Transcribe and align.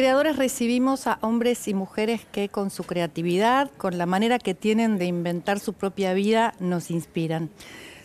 Creadores 0.00 0.36
recibimos 0.36 1.06
a 1.06 1.18
hombres 1.20 1.68
y 1.68 1.74
mujeres 1.74 2.22
que 2.32 2.48
con 2.48 2.70
su 2.70 2.84
creatividad, 2.84 3.70
con 3.76 3.98
la 3.98 4.06
manera 4.06 4.38
que 4.38 4.54
tienen 4.54 4.96
de 4.96 5.04
inventar 5.04 5.60
su 5.60 5.74
propia 5.74 6.14
vida, 6.14 6.54
nos 6.58 6.90
inspiran. 6.90 7.50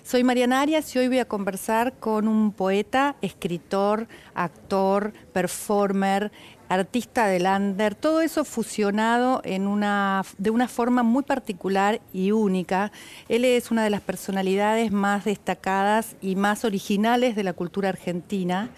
Soy 0.04 0.26
Mariana 0.26 0.60
Arias 0.60 0.94
y 0.94 1.00
hoy 1.00 1.08
voy 1.08 1.20
a 1.20 1.26
conversar 1.26 1.94
con 1.94 2.28
un 2.28 2.52
poeta, 2.52 3.16
escritor, 3.22 4.10
actor, 4.34 5.14
performer, 5.32 6.34
artista 6.70 7.28
de 7.28 7.40
lander, 7.40 7.96
todo 7.96 8.22
eso 8.22 8.44
fusionado 8.46 9.42
en 9.44 9.68
una, 9.68 10.24
de 10.38 10.50
una 10.50 10.68
forma 10.68 11.04
muy 11.04 11.24
particular 11.24 12.02
y 12.14 12.32
única. 12.32 12.92
Él 13.30 13.46
es 13.46 13.72
una 13.72 13.84
de 13.84 13.90
las 13.90 14.02
personalidades 14.02 14.92
más 14.92 15.26
destacadas 15.26 16.16
y 16.22 16.36
más 16.36 16.66
originales 16.66 17.36
de 17.36 17.44
la 17.44 17.54
cultura 17.54 17.90
argentina. 17.90 18.70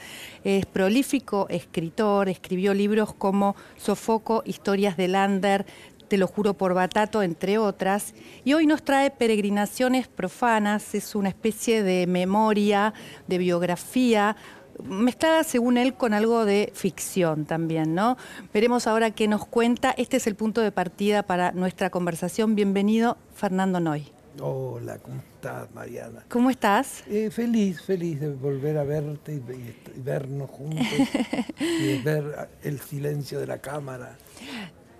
Es 0.44 0.66
prolífico 0.66 1.48
escritor, 1.50 2.30
escribió 2.30 2.74
libros 2.74 3.14
como 3.14 3.56
Sofoco, 3.78 4.44
Historias 4.46 4.98
de 4.98 5.08
Lander, 5.08 5.66
Te 6.08 6.18
lo 6.18 6.28
juro 6.28 6.54
por 6.54 6.74
Batato, 6.74 7.22
entre 7.22 7.58
otras. 7.58 8.14
Y 8.46 8.54
hoy 8.54 8.66
nos 8.66 8.82
trae 8.82 9.12
Peregrinaciones 9.12 10.08
Profanas, 10.08 10.96
es 10.96 11.16
una 11.16 11.28
especie 11.28 11.84
de 11.84 12.08
memoria, 12.08 12.94
de 13.28 13.38
biografía, 13.38 14.38
mezclada 14.84 15.44
según 15.44 15.78
él 15.78 15.94
con 15.94 16.14
algo 16.14 16.46
de 16.46 16.72
ficción 16.74 17.46
también, 17.46 17.96
¿no? 17.96 18.18
Veremos 18.54 18.88
ahora 18.88 19.12
qué 19.12 19.28
nos 19.28 19.46
cuenta. 19.46 19.92
Este 19.92 20.18
es 20.18 20.28
el 20.28 20.36
punto 20.36 20.62
de 20.62 20.72
partida 20.72 21.24
para 21.24 21.52
nuestra 21.52 21.90
conversación. 21.90 22.56
Bienvenido, 22.56 23.18
Fernando 23.36 23.80
Noy. 23.80 24.12
Hola, 24.40 25.00
¿cómo 25.00 25.18
estás, 25.18 25.74
Mariana? 25.74 26.24
¿Cómo 26.30 26.50
estás? 26.52 27.04
Eh, 27.08 27.32
feliz, 27.32 27.82
feliz 27.82 28.20
de 28.20 28.30
volver 28.30 28.78
a 28.78 28.84
verte 28.84 29.34
y, 29.34 29.38
y 29.38 30.02
vernos 30.02 30.50
juntos 30.52 30.86
y 31.60 31.84
de 31.84 32.02
ver 32.04 32.50
el 32.62 32.80
silencio 32.80 33.40
de 33.40 33.48
la 33.48 33.60
cámara. 33.60 34.16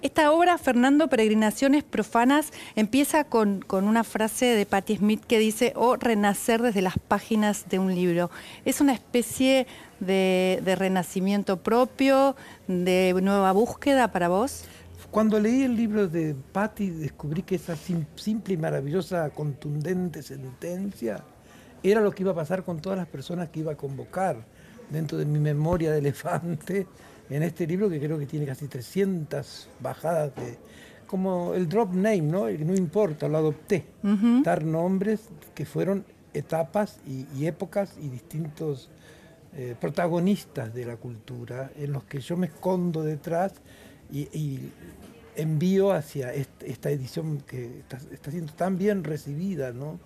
Esta 0.04 0.32
obra, 0.32 0.60
Fernando, 0.60 1.08
Peregrinaciones 1.08 1.84
Profanas, 1.84 2.52
empieza 2.76 3.24
con, 3.24 3.62
con, 3.62 3.88
una 3.88 4.04
frase 4.04 4.46
de 4.46 4.68
Patti 4.68 4.98
Smith 4.98 5.24
que 5.26 5.40
dice, 5.40 5.74
o 5.76 5.96
renacer 5.96 6.62
desde 6.62 6.84
las 6.84 7.00
páginas 7.00 7.68
de 7.68 7.80
un 7.80 7.96
libro. 7.96 8.30
Es 8.64 8.80
una 8.80 8.94
especie 8.94 9.66
de, 10.00 10.62
de 10.64 10.76
renacimiento 10.76 11.58
propio, 11.58 12.36
de 12.68 13.16
nueva 13.24 13.52
búsqueda 13.54 14.12
para 14.12 14.28
vos. 14.28 14.66
Cuando 15.10 15.40
leí 15.40 15.64
el 15.64 15.76
libro 15.76 16.08
de 16.08 16.36
Patti 16.52 16.92
descubrí 16.92 17.42
que 17.42 17.56
esa 17.56 17.76
sim 17.76 18.06
simple 18.16 18.54
y 18.54 18.58
maravillosa, 18.58 19.32
contundente 19.32 20.22
sentencia 20.22 21.24
era 21.82 22.02
lo 22.02 22.12
que 22.12 22.22
iba 22.22 22.34
a 22.34 22.36
pasar 22.36 22.64
con 22.64 22.82
todas 22.82 23.00
las 23.00 23.08
personas 23.08 23.50
que 23.50 23.62
iba 23.62 23.72
a 23.72 23.78
convocar 23.78 24.46
dentro 24.92 25.18
de 25.18 25.26
mi 25.26 25.40
memoria 25.40 25.92
de 25.92 26.00
elefante 26.00 26.86
en 27.30 27.44
este 27.44 27.68
libro 27.68 27.90
que 27.90 28.00
creo 28.00 28.18
que 28.18 28.26
tiene 28.26 28.46
casi 28.46 28.68
300 28.68 29.70
bajadas 29.80 30.36
de... 30.36 30.58
Como 31.08 31.54
el 31.54 31.70
drop 31.70 31.94
name, 31.94 32.22
¿no? 32.22 32.50
No 32.50 32.76
importa, 32.76 33.30
lo 33.30 33.38
adopté. 33.38 33.86
Uh 34.04 34.08
-huh. 34.08 34.44
Dar 34.44 34.66
nombres 34.66 35.22
que 35.56 35.66
fueron 35.66 36.04
etapas 36.34 37.00
y, 37.08 37.26
y 37.38 37.48
épocas 37.48 37.96
y 38.02 38.10
distintos 38.10 38.90
eh, 39.56 39.76
protagonistas 39.80 40.74
de 40.74 40.86
la 40.86 40.98
cultura 40.98 41.72
en 41.78 41.94
los 41.94 42.04
que 42.04 42.20
yo 42.20 42.36
me 42.38 42.48
escondo 42.48 43.04
detrás 43.04 43.54
y, 44.12 44.28
y 44.38 44.72
envío 45.36 45.92
hacia 45.92 46.34
este, 46.34 46.70
esta 46.70 46.90
edición 46.92 47.40
que 47.40 47.80
está, 47.80 47.98
está, 48.12 48.30
siendo 48.30 48.54
tan 48.54 48.78
bien 48.78 49.04
recibida, 49.04 49.72
¿no? 49.72 50.00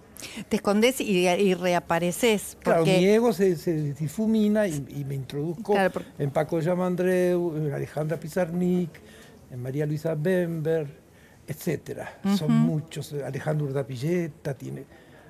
Te 0.49 0.57
escondes 0.57 1.01
y, 1.01 1.27
y 1.27 1.53
reapareces. 1.53 2.57
Porque... 2.63 2.83
Claro, 2.83 2.85
mi 2.85 3.05
ego 3.05 3.33
se, 3.33 3.55
se 3.55 3.93
difumina 3.93 4.67
y, 4.67 4.85
y, 4.89 5.05
me 5.05 5.15
introduzco 5.15 5.73
claro, 5.73 5.91
porque... 5.91 6.09
en 6.19 6.31
Paco 6.31 6.59
Yamandreu, 6.59 7.57
en 7.57 7.71
Alejandra 7.73 8.19
Pizarnik, 8.19 8.89
en 9.51 9.61
María 9.61 9.85
Luisa 9.85 10.15
Bember, 10.15 10.87
etcétera. 11.47 12.19
Uh 12.23 12.29
-huh. 12.29 12.37
Son 12.37 12.51
muchos. 12.51 13.13
Alejandro 13.13 13.67
Urdapilleta 13.67 14.53
tiene. 14.53 14.85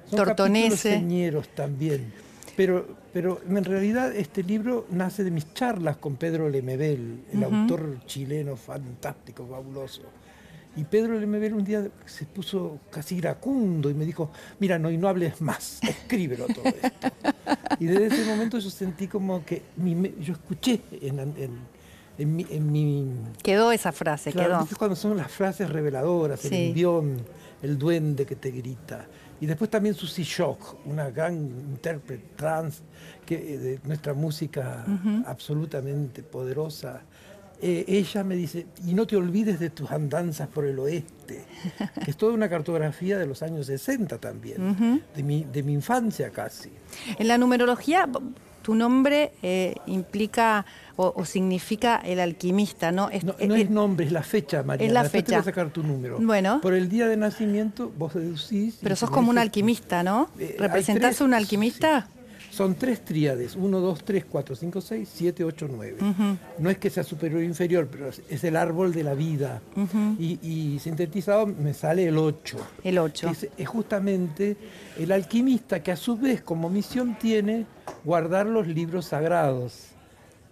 Son 0.10 0.18
Tortonese. 0.18 0.94
señeros 0.94 1.50
también. 1.50 2.14
Pero, 2.56 2.86
pero 3.14 3.42
en 3.48 3.64
realidad 3.64 4.14
este 4.16 4.44
libro 4.44 4.86
nace 4.92 5.24
de 5.24 5.32
mis 5.32 5.54
charlas 5.54 5.98
con 5.98 6.18
Pedro 6.18 6.50
Lemebel, 6.50 7.24
el 7.32 7.40
uh 7.40 7.42
-huh. 7.42 7.62
autor 7.62 8.06
chileno 8.06 8.56
fantástico, 8.56 9.48
fabuloso. 9.48 10.02
Y 10.76 10.86
Pedro 10.86 11.20
Lemebel 11.20 11.54
un 11.54 11.66
día 11.66 11.86
se 12.06 12.26
puso 12.26 12.80
casi 12.90 13.16
iracundo 13.18 13.90
y 13.90 13.94
me 13.94 14.06
dijo, 14.06 14.32
mira, 14.60 14.80
no, 14.80 14.90
y 14.90 14.98
no 14.98 15.10
hables 15.10 15.42
más, 15.42 15.80
escríbelo 15.84 16.48
todo 16.48 16.64
esto. 16.66 17.08
y 17.80 17.86
desde 17.86 18.08
ese 18.08 18.26
momento 18.26 18.58
yo 18.58 18.70
sentí 18.70 19.08
como 19.08 19.44
que 19.44 19.64
mi, 19.76 20.14
yo 20.22 20.34
escuché 20.34 20.82
en, 21.02 21.20
en, 21.20 21.36
en, 22.18 22.36
mi, 22.36 22.46
en, 22.50 22.72
mi, 22.72 23.12
Quedó 23.44 23.74
esa 23.74 23.92
frase, 23.92 24.32
claro, 24.32 24.66
quedó. 24.66 24.78
cuando 24.78 24.96
son 24.96 25.18
las 25.18 25.30
frases 25.30 25.70
reveladoras, 25.70 26.40
sí. 26.40 26.48
el 26.48 26.54
envión, 26.70 27.18
el 27.62 27.78
duende 27.78 28.26
que 28.26 28.38
te 28.38 28.52
grita. 28.52 29.08
Y 29.42 29.48
después 29.48 29.70
también 29.72 29.96
Susie 29.96 30.24
Shock, 30.24 30.86
una 30.86 31.10
gran 31.10 31.34
intérprete 31.36 32.24
trans 32.36 32.84
que, 33.26 33.58
de 33.58 33.80
nuestra 33.84 34.14
música 34.14 34.86
uh 34.88 34.92
-huh. 34.92 35.24
absolutamente 35.26 36.22
poderosa 36.22 37.02
eh, 37.62 37.86
ella 37.88 38.24
me 38.24 38.36
dice, 38.36 38.66
y 38.86 38.94
no 38.94 39.06
te 39.06 39.16
olvides 39.16 39.60
de 39.60 39.70
tus 39.70 39.92
andanzas 39.92 40.48
por 40.48 40.66
el 40.66 40.80
oeste, 40.80 41.46
que 42.04 42.12
es 42.12 42.18
toda 42.18 42.34
una 42.34 42.50
cartografía 42.50 43.20
de 43.20 43.28
los 43.28 43.44
años 43.44 43.68
60 43.68 44.18
también, 44.18 44.62
uh 44.62 44.76
-huh. 44.76 45.02
de, 45.16 45.24
mi, 45.24 45.44
de 45.44 45.62
mi 45.64 45.74
infancia 45.74 46.32
casi. 46.32 46.72
En 47.20 47.28
la 47.28 47.38
numerología, 47.38 48.10
tu 48.62 48.76
nombre 48.76 49.34
eh, 49.42 49.76
implica 49.86 50.66
o, 50.96 51.14
o, 51.16 51.26
significa 51.26 51.98
el 51.98 52.20
alquimista, 52.20 52.92
¿no? 52.92 53.10
Es, 53.10 53.24
no, 53.24 53.36
no 53.48 53.56
es, 53.56 53.64
es, 53.64 53.70
nombre, 53.70 54.06
es 54.06 54.12
la 54.12 54.24
fecha, 54.24 54.64
María. 54.64 54.86
Es 54.88 54.94
la 54.94 55.04
Después 55.04 55.24
fecha. 55.24 55.30
Te 55.30 55.36
voy 55.36 55.42
a 55.42 55.44
sacar 55.44 55.70
tu 55.72 55.84
número. 55.84 56.20
Bueno. 56.20 56.62
Por 56.62 56.74
el 56.74 56.90
día 56.90 57.08
de 57.08 57.18
nacimiento 57.18 57.92
vos 57.98 58.14
deducís... 58.14 58.78
Pero 58.82 58.96
sos 58.96 59.10
como 59.10 59.30
un 59.30 59.38
alquimista, 59.38 60.04
¿no? 60.04 60.30
Eh, 60.38 60.56
¿Representás 60.60 61.22
a 61.22 61.24
un 61.24 61.34
alquimista? 61.34 62.08
Sí. 62.14 62.21
Son 62.52 62.76
tres 62.76 63.00
tríades, 63.06 63.56
1, 63.56 63.80
2, 63.80 64.04
3, 64.04 64.26
4, 64.30 64.56
5, 64.56 64.82
6, 64.82 65.10
7, 65.12 65.44
8, 65.46 65.68
9. 65.72 65.98
Uh 66.00 66.06
-huh. 66.06 66.38
No 66.60 66.70
es 66.70 66.78
que 66.78 66.90
sea 66.90 67.04
superior 67.04 67.40
o 67.40 67.44
inferior, 67.44 67.88
pero 67.90 68.10
es 68.10 68.44
el 68.44 68.58
árbol 68.58 68.92
de 68.92 69.04
la 69.04 69.14
vida. 69.14 69.62
Uh 69.76 69.82
-huh. 69.82 70.16
y, 70.20 70.40
y, 70.42 70.80
sintetizado 70.80 71.48
me 71.48 71.74
sale 71.74 72.08
el 72.08 72.18
8. 72.18 72.58
El 72.84 72.98
8. 72.98 73.30
Es, 73.30 73.48
es, 73.58 73.68
justamente 73.70 74.58
el 75.00 75.14
alquimista 75.14 75.82
que 75.82 75.94
a 75.94 75.96
su 75.96 76.18
vez 76.18 76.42
como 76.42 76.70
misión 76.70 77.18
tiene 77.18 77.66
guardar 78.04 78.46
los 78.48 78.68
libros 78.68 79.06
sagrados. 79.06 79.92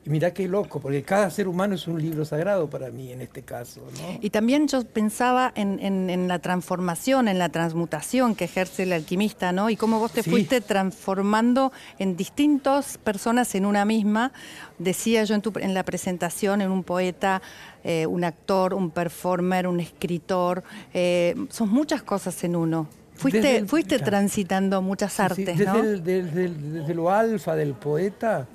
Mirá 0.09 0.33
qué 0.33 0.47
loco, 0.47 0.79
porque 0.79 1.03
cada 1.03 1.29
ser 1.29 1.47
humano 1.47 1.75
es 1.75 1.87
un 1.87 2.01
libro 2.01 2.25
sagrado 2.25 2.67
para 2.67 2.89
mí 2.89 3.11
en 3.11 3.21
este 3.21 3.43
caso. 3.43 3.81
¿no? 3.81 4.17
Y 4.19 4.31
también 4.31 4.67
yo 4.67 4.83
pensaba 4.83 5.51
en, 5.53 5.79
en, 5.79 6.09
en, 6.09 6.27
la 6.27 6.39
transformación, 6.39 7.27
en 7.27 7.37
la 7.37 7.49
transmutación 7.49 8.33
que 8.33 8.45
ejerce 8.45 8.83
el 8.83 8.93
alquimista, 8.93 9.51
¿no? 9.51 9.69
Y 9.69 9.75
cómo 9.75 9.99
vos 9.99 10.11
te 10.11 10.23
sí. 10.23 10.31
fuiste 10.31 10.61
transformando 10.61 11.71
en 11.99 12.17
distintas 12.17 12.97
personas 12.97 13.53
en 13.53 13.67
una 13.67 13.85
misma. 13.85 14.31
Decía 14.79 15.25
yo 15.25 15.35
en, 15.35 15.43
tu, 15.43 15.53
en 15.59 15.75
la 15.75 15.83
presentación, 15.83 16.61
en 16.61 16.71
un 16.71 16.83
poeta, 16.83 17.43
eh, 17.83 18.07
un 18.07 18.23
actor, 18.23 18.73
un 18.73 18.89
performer, 18.89 19.67
un 19.67 19.79
escritor. 19.79 20.63
Eh, 20.91 21.35
son 21.51 21.69
muchas 21.69 22.01
cosas 22.01 22.43
en 22.43 22.55
uno. 22.55 22.87
Fuiste, 23.13 23.63
fuiste 23.67 23.99
transitando 23.99 24.81
muchas 24.81 25.19
artes, 25.19 25.37
sí, 25.37 25.43
desde 25.45 25.65
¿no? 25.65 25.77
El, 25.77 26.03
desde, 26.03 26.45
el, 26.45 26.73
desde 26.73 26.95
lo 26.95 27.11
alfa 27.11 27.55
del 27.55 27.73
poeta 27.73 28.47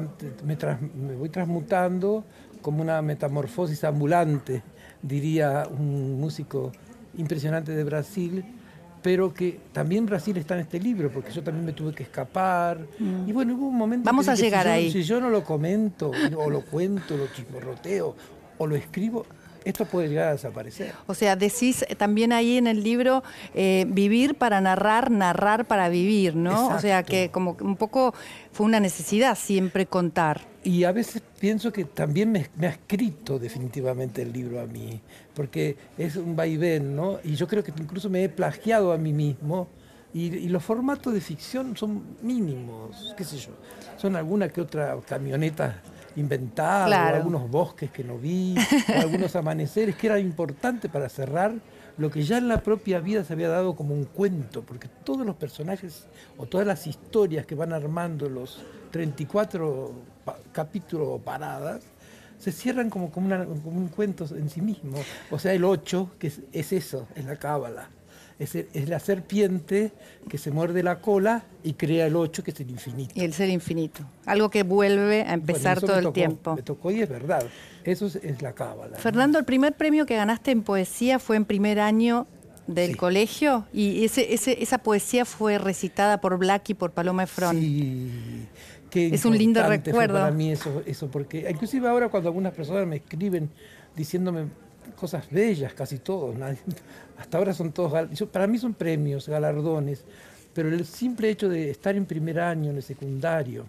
me, 0.00 0.56
tras, 0.56 0.80
me, 0.80 1.14
voy 1.14 1.28
transmutando 1.28 2.24
como 2.60 2.82
una 2.82 3.02
metamorfosis 3.02 3.82
ambulante, 3.84 4.62
diría 5.02 5.66
un 5.68 6.20
músico 6.20 6.72
impresionante 7.16 7.72
de 7.72 7.84
Brasil, 7.84 8.44
pero 9.02 9.34
que 9.34 9.60
también 9.72 10.06
Brasil 10.06 10.36
está 10.36 10.54
en 10.54 10.60
este 10.60 10.78
libro, 10.78 11.10
porque 11.10 11.32
yo 11.32 11.42
también 11.42 11.66
me 11.66 11.72
tuve 11.72 11.92
que 11.92 12.04
escapar. 12.04 12.78
Mm. 12.98 13.28
Y 13.28 13.32
bueno, 13.32 13.54
hubo 13.54 13.66
un 13.66 13.76
momento... 13.76 14.06
Vamos 14.06 14.28
a 14.28 14.36
llegar 14.36 14.62
si 14.62 14.68
yo, 14.68 14.74
ahí. 14.74 14.92
Si 14.92 15.02
yo 15.02 15.20
no 15.20 15.28
lo 15.28 15.42
comento, 15.42 16.12
o 16.36 16.48
lo 16.48 16.64
cuento, 16.64 17.16
lo 17.16 17.26
chismorroteo, 17.26 18.14
o 18.58 18.66
lo 18.66 18.76
escribo, 18.76 19.26
esto 19.64 19.84
puede 19.84 20.08
llegar 20.08 20.28
a 20.28 20.32
desaparecer. 20.32 20.92
O 21.06 21.14
sea, 21.14 21.36
decís 21.36 21.84
también 21.96 22.32
ahí 22.32 22.56
en 22.58 22.66
el 22.66 22.82
libro, 22.82 23.22
eh, 23.54 23.84
vivir 23.88 24.34
para 24.34 24.60
narrar, 24.60 25.10
narrar 25.10 25.66
para 25.66 25.88
vivir, 25.88 26.36
¿no? 26.36 26.68
O 26.68 26.78
sea, 26.80 27.02
que 27.02 27.30
como 27.30 27.56
un 27.60 27.76
poco 27.76 28.14
fue 28.52 28.66
una 28.66 28.80
necesidad 28.80 29.36
siempre 29.36 29.86
contar. 29.86 30.52
Y 30.64 30.84
a 30.84 30.92
veces 30.92 31.22
pienso 31.40 31.72
que 31.72 31.84
también 31.84 32.30
me, 32.30 32.48
ha 32.66 32.70
escrito 32.70 33.38
definitivamente 33.38 34.22
el 34.22 34.32
libro 34.32 34.60
a 34.60 34.66
mí, 34.66 35.00
porque 35.34 35.76
es 35.98 36.16
un 36.16 36.36
vaivén, 36.36 36.94
¿no? 36.94 37.18
Y 37.24 37.34
yo 37.34 37.48
creo 37.48 37.64
que 37.64 37.72
incluso 37.76 38.08
me 38.08 38.24
he 38.24 38.28
plagiado 38.28 38.92
a 38.92 38.98
mí 38.98 39.12
mismo. 39.12 39.68
Y, 40.14 40.48
los 40.48 40.62
formatos 40.62 41.14
de 41.14 41.22
ficción 41.22 41.74
son 41.74 42.02
mínimos, 42.20 43.14
qué 43.16 43.24
sé 43.24 43.38
yo. 43.38 43.52
Son 43.96 44.14
alguna 44.14 44.48
que 44.50 44.60
otra 44.60 44.94
camioneta 45.08 45.80
inventada, 46.16 47.08
algunos 47.08 47.50
bosques 47.50 47.90
que 47.90 48.04
no 48.04 48.18
vi, 48.18 48.54
algunos 48.96 49.34
amaneceres, 49.36 49.96
que 49.96 50.06
era 50.06 50.18
importante 50.18 50.88
para 50.88 51.08
cerrar 51.08 51.52
lo 51.98 52.10
que 52.10 52.22
ya 52.22 52.38
en 52.38 52.48
la 52.48 52.62
propia 52.62 53.00
vida 53.00 53.24
se 53.24 53.32
había 53.32 53.48
dado 53.48 53.76
como 53.76 53.94
un 53.94 54.04
cuento, 54.04 54.62
porque 54.62 54.88
todos 55.04 55.26
los 55.26 55.36
personajes 55.36 56.06
o 56.38 56.46
todas 56.46 56.66
las 56.66 56.86
historias 56.86 57.46
que 57.46 57.54
van 57.54 57.72
armando 57.72 58.28
los 58.28 58.62
34 58.90 59.92
capítulos 60.52 61.20
paradas, 61.22 61.82
se 62.38 62.50
cierran 62.50 62.90
como, 62.90 63.10
como, 63.12 63.28
un 63.64 63.88
cuento 63.88 64.26
en 64.34 64.50
sí 64.50 64.60
mismo. 64.60 64.98
O 65.30 65.38
sea, 65.38 65.52
el 65.52 65.64
8, 65.64 66.16
que 66.18 66.26
es, 66.26 66.72
eso, 66.72 67.06
es 67.14 67.24
la 67.24 67.36
cábala. 67.36 67.88
Es, 68.42 68.54
es, 68.54 68.88
la 68.88 68.98
serpiente 68.98 69.92
que 70.28 70.36
se 70.36 70.50
muerde 70.50 70.82
la 70.82 71.00
cola 71.00 71.44
y 71.62 71.74
crea 71.74 72.06
el 72.06 72.16
8, 72.16 72.42
que 72.42 72.50
es 72.50 72.60
el 72.60 72.70
infinito. 72.70 73.12
Y 73.14 73.20
el 73.22 73.32
ser 73.32 73.50
infinito. 73.50 74.02
Algo 74.26 74.50
que 74.50 74.64
vuelve 74.64 75.22
a 75.22 75.34
empezar 75.34 75.80
todo 75.80 75.98
el 75.98 76.12
tiempo. 76.12 76.56
Me 76.56 76.62
tocó 76.62 76.90
y 76.90 77.00
es 77.02 77.08
verdad. 77.08 77.44
Eso 77.84 78.06
es, 78.06 78.42
la 78.42 78.52
cábala. 78.52 78.98
Fernando, 78.98 79.38
el 79.38 79.44
primer 79.44 79.74
premio 79.74 80.06
que 80.06 80.16
ganaste 80.16 80.50
en 80.50 80.62
poesía 80.62 81.18
fue 81.18 81.36
en 81.36 81.44
primer 81.44 81.78
año 81.78 82.26
del 82.66 82.96
colegio 82.96 83.66
y 83.72 84.04
ese, 84.04 84.32
esa 84.34 84.78
poesía 84.78 85.24
fue 85.24 85.58
recitada 85.58 86.20
por 86.20 86.38
Black 86.38 86.70
y 86.70 86.74
por 86.74 86.92
Paloma 86.92 87.24
Efron. 87.24 87.58
Sí, 87.58 88.48
es 88.94 89.24
un 89.24 89.36
lindo 89.36 89.62
recuerdo. 89.66 90.14
para 90.14 90.30
mí 90.30 90.52
eso, 90.52 90.82
eso, 90.86 91.10
porque 91.10 91.46
inclusive 91.48 91.88
ahora 91.88 92.08
cuando 92.08 92.28
algunas 92.28 92.52
personas 92.52 92.86
me 92.86 92.96
escriben 92.96 93.50
diciéndome 93.96 94.46
cosas 94.96 95.28
bellas, 95.30 95.74
casi 95.74 95.98
todos, 95.98 96.36
hasta 97.18 97.38
ahora 97.38 97.54
son 97.54 97.72
todos, 97.72 97.92
para 98.28 98.46
mí 98.46 98.58
son 98.58 98.74
premios, 98.74 99.28
galardones, 99.28 100.04
pero 100.54 100.68
el 100.68 100.84
simple 100.84 101.30
hecho 101.30 101.48
de 101.48 101.70
estar 101.70 101.96
en 101.96 102.06
primer 102.06 102.40
año, 102.40 102.70
en 102.70 102.76
el 102.76 102.82
secundario, 102.82 103.64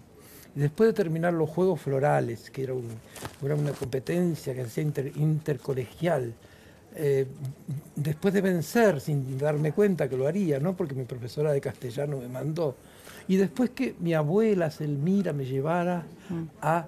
después 0.56 0.90
de 0.90 0.94
terminar 0.94 1.34
los 1.34 1.50
Juegos 1.50 1.82
Florales, 1.82 2.50
que 2.50 2.64
era, 2.64 2.74
una 2.74 3.72
competencia 3.72 4.54
que 4.54 4.62
hacía 4.62 4.84
intercolegial, 5.16 6.34
eh, 6.96 7.26
después 7.96 8.34
de 8.34 8.42
vencer, 8.42 9.02
sin 9.02 9.38
darme 9.38 9.72
cuenta 9.72 10.08
que 10.08 10.16
lo 10.16 10.28
haría, 10.28 10.60
¿no? 10.60 10.76
porque 10.76 10.94
mi 10.94 11.06
profesora 11.06 11.52
de 11.52 11.62
castellano 11.62 12.18
me 12.18 12.28
mandó, 12.28 12.76
y 13.28 13.38
después 13.38 13.72
que 13.72 13.96
mi 14.00 14.14
abuela 14.14 14.70
Selmira 14.70 15.34
me 15.34 15.46
llevara 15.46 16.06
mm. 16.30 16.44
a, 16.62 16.88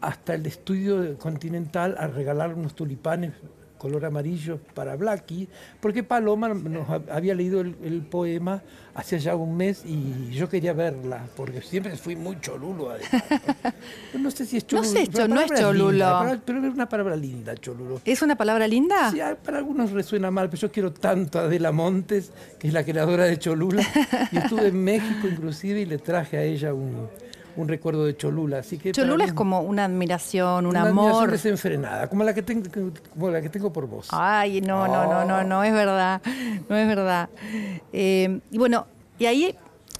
hasta 0.00 0.34
el 0.34 0.44
estudio 0.46 1.16
continental 1.18 1.96
a 1.98 2.08
regalar 2.08 2.54
unos 2.54 2.74
tulipanes 2.74 3.32
color 3.78 4.04
amarillo 4.04 4.58
para 4.74 4.96
Blackie, 4.96 5.48
porque 5.80 6.02
Paloma 6.02 6.48
nos 6.48 6.88
había 7.10 7.34
leído 7.34 7.60
el, 7.60 8.06
poema 8.10 8.62
hace 8.94 9.18
ya 9.18 9.34
un 9.36 9.56
mes 9.56 9.84
y 9.84 10.30
yo 10.30 10.48
quería 10.48 10.72
verla, 10.72 11.26
porque 11.36 11.60
siempre 11.60 11.96
fui 11.96 12.16
muy 12.16 12.40
cholulo. 12.40 12.90
No 14.18 14.30
sé 14.30 14.46
si 14.46 14.56
es 14.56 14.66
cholulo. 14.66 14.88
No 14.88 14.94
sé, 14.94 15.28
no 15.28 15.40
es 15.40 15.60
cholulo. 15.60 16.40
pero 16.44 16.66
es 16.66 16.74
una 16.74 16.88
palabra 16.88 17.16
linda, 17.16 17.54
cholulo. 17.54 18.00
¿Es 18.04 18.22
una 18.22 18.36
palabra 18.36 18.66
linda? 18.66 19.10
Sí, 19.10 19.18
para 19.44 19.58
algunos 19.58 19.92
resuena 19.92 20.30
mal, 20.30 20.48
pero 20.48 20.62
yo 20.62 20.72
quiero 20.72 20.92
tanto 20.92 21.38
a 21.38 21.42
Adela 21.42 21.70
Montes, 21.72 22.32
que 22.58 22.68
es 22.68 22.72
la 22.74 22.84
creadora 22.84 23.24
de 23.24 23.38
Cholula, 23.38 23.82
y 24.32 24.38
estuve 24.38 24.68
en 24.68 24.82
México 24.82 25.28
inclusive 25.28 25.80
y 25.80 25.86
le 25.86 25.98
traje 25.98 26.38
a 26.38 26.42
ella 26.42 26.72
un 26.74 27.08
un 27.56 27.68
recuerdo 27.68 28.04
de 28.04 28.16
Cholula. 28.16 28.58
Así 28.58 28.78
que 28.78 28.92
Cholula 28.92 29.24
es 29.24 29.32
como 29.32 29.60
una 29.62 29.84
admiración, 29.84 30.66
un 30.66 30.70
una 30.70 30.82
amor. 30.82 31.04
Admiración 31.04 31.30
desenfrenada, 31.30 32.08
como 32.08 32.24
la 32.24 32.34
que 32.34 32.42
tengo, 32.42 32.68
como 33.12 33.30
la 33.30 33.40
que 33.40 33.48
tengo 33.48 33.72
por 33.72 33.86
vos. 33.86 34.08
Ay, 34.10 34.60
no, 34.60 34.86
no, 34.86 35.06
no, 35.06 35.24
no, 35.24 35.44
no 35.44 35.64
es 35.64 35.72
verdad, 35.72 36.20
no 36.68 36.76
es 36.76 36.86
verdad. 36.86 37.28
Eh, 37.92 38.40
y 38.50 38.58
bueno, 38.58 38.86
y 39.18 39.26
ahí 39.26 39.56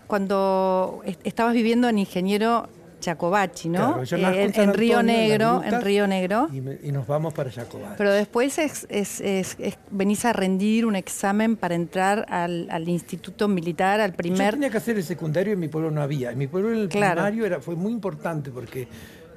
cuando 0.06 1.03
estabas 1.25 1.55
viviendo 1.55 1.88
en 1.88 1.99
Ingeniero 1.99 2.69
Jacobacci, 3.02 3.69
¿no? 3.69 4.02
Eh, 4.02 4.52
en, 4.54 4.75
Río 4.75 5.02
Negro, 5.02 5.62
en 5.64 5.81
Río 5.81 6.06
Negro. 6.06 6.48
Y, 6.52 6.93
nos 6.93 7.06
vamos 7.06 7.34
para 7.34 7.50
Jacobacci. 7.50 7.94
Pero 7.98 8.12
después 8.12 8.58
es, 8.58 8.87
venís 9.90 10.25
a 10.25 10.32
rendir 10.32 10.87
un 10.87 10.96
examen 10.96 11.56
para 11.56 11.75
entrar 11.75 12.26
al, 12.28 12.88
instituto 12.88 13.48
militar, 13.48 14.00
al 14.00 14.14
primer... 14.14 14.46
Yo 14.46 14.52
tenía 14.52 14.70
que 14.70 14.78
hacer 14.78 14.96
el 14.96 15.04
secundario 15.04 15.52
y 15.52 15.54
en 15.54 15.60
mi 15.60 15.69
pueblo 15.69 15.90
no 15.90 16.02
había. 16.02 16.31
En 16.31 16.38
mi 16.38 16.46
pueblo 16.46 16.72
el 16.72 16.88
primario 16.88 17.46
era, 17.46 17.60
fue 17.60 17.75
muy 17.75 17.93
importante 17.93 18.50
porque 18.50 18.88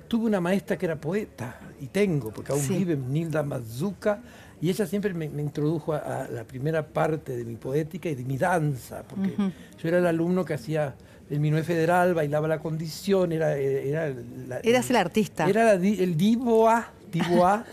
tuve 0.09 0.25
una 0.25 0.41
maestra 0.41 0.77
que 0.77 0.85
era 0.85 1.00
poeta, 1.00 1.59
y 1.79 1.88
tengo, 1.88 2.31
porque 2.31 2.51
aún 2.51 2.67
vive 2.67 2.97
Nilda 2.97 3.44
Mazuka, 3.44 4.19
y 4.59 4.69
ella 4.69 4.85
siempre 4.85 5.13
me, 5.13 5.25
introdujo 5.25 5.94
a, 5.94 6.27
la 6.29 6.44
primera 6.44 6.85
parte 6.85 7.38
de 7.38 7.45
mi 7.45 7.56
poética 7.56 8.09
y 8.09 8.15
de 8.15 8.25
mi 8.25 8.38
danza, 8.38 9.03
porque 9.07 9.33
yo 9.38 9.88
era 9.88 10.00
el 10.00 10.07
alumno 10.07 10.44
que 10.44 10.56
hacía 10.56 10.95
el 11.29 11.39
Minué 11.39 11.63
Federal, 11.63 12.13
bailaba 12.13 12.47
la 12.47 12.59
condición, 12.59 13.31
era... 13.31 13.55
era 13.55 14.13
Eras 14.63 14.89
el 14.89 14.95
artista. 14.95 15.47
Era 15.47 15.73
el 15.73 16.17
divo 16.17 16.67
A, 16.67 16.91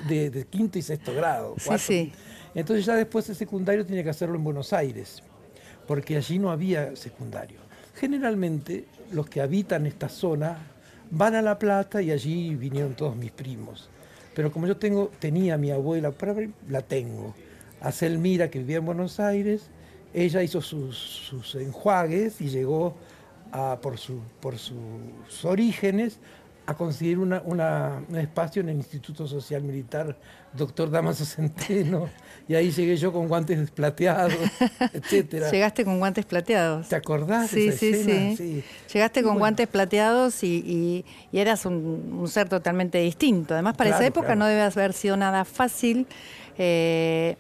de, 0.09 0.47
quinto 0.51 0.79
y 0.79 0.83
sexto 0.83 1.15
grado. 1.15 1.55
Sí, 1.59 1.79
sí. 1.79 2.13
Entonces 2.55 2.87
ya 2.87 2.95
después 2.95 3.27
de 3.27 3.35
secundario 3.35 3.85
tenía 3.85 4.03
que 4.03 4.11
hacerlo 4.11 4.37
en 4.37 4.45
Buenos 4.45 4.73
Aires, 4.73 5.23
porque 5.87 6.17
allí 6.17 6.39
no 6.39 6.51
había 6.51 6.97
secundario. 6.97 7.61
Generalmente 7.95 8.87
los 9.13 9.29
que 9.29 9.41
habitan 9.41 9.87
esta 9.87 10.09
zona 10.09 10.59
van 11.11 11.35
a 11.35 11.43
La 11.43 11.59
Plata 11.59 12.03
y 12.03 12.11
allí 12.11 12.55
vinieron 12.55 12.95
todos 12.95 13.17
mis 13.17 13.31
primos. 13.31 13.89
Pero 14.35 14.53
como 14.53 14.67
yo 14.67 14.77
tengo, 14.77 15.11
tenía 15.19 15.55
a 15.55 15.59
mi 15.59 15.71
abuela, 15.71 16.13
la 16.69 16.83
tengo, 16.83 17.35
a 17.81 17.93
Selmira 17.93 18.51
que 18.51 18.59
vivía 18.59 18.79
en 18.79 18.87
Buenos 18.87 19.21
Aires, 19.21 19.69
ella 20.13 20.43
hizo 20.43 20.61
sus, 20.61 20.97
sus 20.97 21.55
enjuagues 21.55 22.41
y 22.41 22.49
llegó 22.49 22.95
por, 23.83 23.99
su, 23.99 24.21
por 24.41 24.59
sus 24.59 25.45
orígenes 25.45 26.19
a 26.67 26.75
conseguir 26.75 27.19
una, 27.19 27.43
un 27.45 28.17
espacio 28.17 28.61
en 28.61 28.69
el 28.71 28.77
Instituto 28.77 29.27
Social 29.27 29.63
Militar 29.63 30.17
Doctor 30.53 30.91
Damaso 30.91 31.25
Centeno, 31.25 32.09
y 32.49 32.55
ahí 32.55 32.71
llegué 32.71 32.97
yo 32.97 33.13
con 33.13 33.29
guantes 33.29 33.71
plateados, 33.71 34.35
etcétera. 34.93 35.51
Llegaste 35.51 35.85
con 35.85 35.99
guantes 35.99 36.25
plateados. 36.25 36.89
¿Te 36.89 36.97
acordás 36.97 37.51
sí, 37.51 37.61
de 37.61 37.69
esa 37.69 37.79
sí, 37.79 37.87
escena? 37.91 38.37
sí, 38.37 38.65
Llegaste 38.93 39.23
con 39.23 39.39
guantes 39.39 39.69
plateados 39.69 40.43
y, 40.43 41.05
eras 41.33 41.67
un, 41.67 42.25
ser 42.27 42.49
totalmente 42.49 42.99
distinto. 42.99 43.55
Además, 43.55 43.77
para 43.77 43.91
esa 43.91 44.07
época 44.07 44.35
no 44.35 44.47
debe 44.47 44.63
haber 44.63 44.93
sido 44.93 45.17
nada 45.17 45.45
fácil 45.45 46.07
eh, 46.59 47.37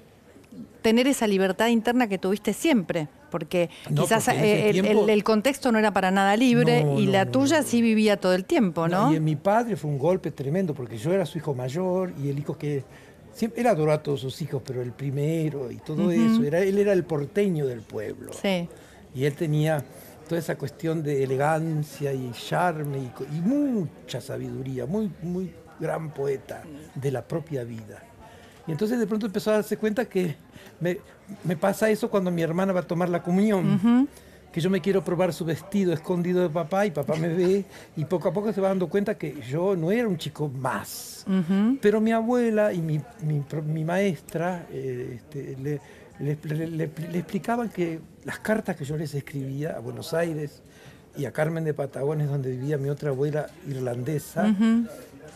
tener 0.82 1.06
esa 1.06 1.26
libertad 1.26 1.68
interna 1.68 2.08
que 2.08 2.18
tuviste 2.18 2.52
siempre 2.52 3.08
porque 3.30 3.68
quizás 3.94 4.28
eh, 4.28 4.70
el, 4.70 5.24
contexto 5.24 5.70
no 5.72 5.78
era 5.78 5.92
para 5.92 6.10
nada 6.10 6.36
libre 6.36 6.86
y 6.96 7.06
la 7.06 7.26
tuya 7.26 7.62
sí 7.62 7.82
vivía 7.82 8.18
todo 8.18 8.34
el 8.34 8.44
tiempo, 8.44 8.88
¿no? 8.88 9.12
Y 9.12 9.16
en 9.16 9.24
mi 9.24 9.36
padre 9.36 9.76
fue 9.76 9.90
un 9.90 9.98
golpe 9.98 10.30
tremendo, 10.30 10.74
porque 10.74 10.96
yo 10.96 11.12
era 11.12 11.26
su 11.26 11.38
hijo 11.38 11.54
mayor 11.54 12.12
y 12.22 12.30
el 12.30 12.38
hijo 12.38 12.56
que... 12.56 12.84
Siempre, 13.34 13.60
él 13.60 13.66
adoró 13.66 13.92
a 13.92 14.02
todos 14.02 14.20
sus 14.20 14.40
hijos, 14.40 14.62
pero 14.64 14.80
el 14.80 14.92
primero 14.92 15.70
y 15.70 15.76
todo 15.76 16.10
eso, 16.10 16.42
era, 16.42 16.60
él 16.60 16.78
era 16.78 16.94
el 16.94 17.04
porteño 17.04 17.66
del 17.66 17.82
pueblo. 17.82 18.32
Sí. 18.32 18.66
Y 19.14 19.26
él 19.26 19.34
tenía 19.34 19.84
toda 20.26 20.38
esa 20.38 20.56
cuestión 20.56 21.02
de 21.02 21.22
elegancia 21.22 22.14
y 22.14 22.32
charme 22.32 22.98
y, 22.98 23.36
y 23.36 23.40
mucha 23.42 24.22
sabiduría, 24.22 24.86
muy, 24.86 25.12
muy 25.20 25.52
gran 25.78 26.14
poeta 26.14 26.62
de 26.94 27.10
la 27.10 27.28
propia 27.28 27.62
vida. 27.64 28.02
Y 28.66 28.72
entonces 28.72 28.98
de 28.98 29.06
pronto 29.06 29.26
empezó 29.26 29.50
a 29.50 29.54
darse 29.56 29.76
cuenta 29.76 30.06
que 30.06 30.36
me, 30.80 31.56
pasa 31.56 31.90
eso 31.90 32.10
cuando 32.10 32.30
mi 32.30 32.42
hermana 32.42 32.72
va 32.72 32.80
a 32.80 32.86
tomar 32.86 33.08
la 33.08 33.22
comunión. 33.22 34.08
Que 34.52 34.62
yo 34.62 34.70
me 34.70 34.80
quiero 34.80 35.04
probar 35.04 35.34
su 35.34 35.44
vestido 35.44 35.92
escondido 35.92 36.40
de 36.40 36.48
papá 36.48 36.86
y 36.86 36.90
papá 36.90 37.16
me 37.16 37.28
ve 37.28 37.66
y 37.94 38.04
poco 38.06 38.30
a 38.30 38.32
poco 38.32 38.54
se 38.54 38.60
va 38.62 38.68
dando 38.68 38.88
cuenta 38.88 39.18
que 39.18 39.42
yo 39.42 39.76
no 39.76 39.90
era 39.90 40.08
un 40.08 40.16
chico 40.16 40.48
más. 40.48 41.26
Pero 41.80 42.00
mi 42.00 42.12
abuela 42.12 42.72
y 42.72 42.80
mi, 42.80 43.00
mi, 43.22 43.84
maestra 43.84 44.66
eh, 44.70 45.18
este, 45.18 45.56
le, 45.60 45.80
le, 46.18 47.18
explicaban 47.18 47.68
que 47.68 48.00
las 48.24 48.38
cartas 48.38 48.76
que 48.76 48.84
yo 48.84 48.96
les 48.96 49.14
escribía 49.14 49.72
a 49.72 49.80
Buenos 49.80 50.14
Aires 50.14 50.62
y 51.16 51.24
a 51.24 51.32
Carmen 51.32 51.64
de 51.64 51.74
Patagones, 51.74 52.28
donde 52.28 52.50
vivía 52.50 52.78
mi 52.78 52.88
otra 52.88 53.10
abuela 53.10 53.46
irlandesa, 53.68 54.54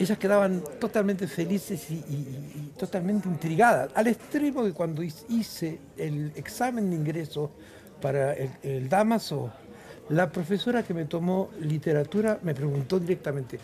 ellas 0.00 0.18
quedaban 0.18 0.62
totalmente 0.78 1.26
felices 1.26 1.90
y, 1.90 2.72
totalmente 2.78 3.28
intrigadas, 3.28 3.90
al 3.94 4.06
extremo 4.06 4.64
que 4.64 4.72
cuando 4.72 5.02
hice 5.02 5.78
el 5.96 6.32
examen 6.36 6.88
de 6.88 6.96
ingreso 6.96 7.50
para 8.00 8.32
el, 8.32 8.88
Damaso, 8.88 9.52
la 10.08 10.30
profesora 10.30 10.82
que 10.82 10.94
me 10.94 11.04
tomó 11.04 11.50
literatura 11.60 12.38
me 12.42 12.54
preguntó 12.54 12.98
directamente, 12.98 13.58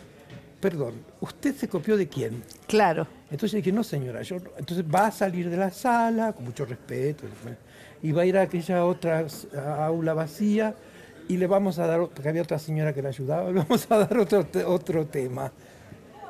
perdón, 0.61 0.93
¿usted 1.21 1.55
se 1.55 1.67
copió 1.67 1.97
de 1.97 2.07
quién? 2.07 2.43
Claro. 2.67 3.07
Entonces 3.31 3.57
dije, 3.57 3.71
no 3.71 3.83
señora, 3.83 4.21
yo 4.21 4.39
no". 4.39 4.51
Entonces 4.57 4.85
va 4.85 5.07
a 5.07 5.11
salir 5.11 5.49
de 5.49 5.57
la 5.57 5.71
sala, 5.71 6.33
con 6.33 6.45
mucho 6.45 6.65
respeto, 6.65 7.25
y 8.03 8.11
va 8.11 8.21
a 8.21 8.25
ir 8.25 8.37
a 8.37 8.43
aquella 8.43 8.85
otra 8.85 9.25
aula 9.79 10.13
vacía 10.13 10.75
y 11.27 11.37
le 11.37 11.47
vamos 11.47 11.79
a 11.79 11.87
dar, 11.87 11.99
porque 11.99 12.29
había 12.29 12.43
otra 12.43 12.59
señora 12.59 12.93
que 12.93 13.01
le 13.01 13.07
ayudaba, 13.07 13.49
le 13.51 13.59
vamos 13.59 13.87
a 13.89 13.97
dar 13.97 14.17
otro, 14.19 14.45
otro 14.67 15.07
tema. 15.07 15.51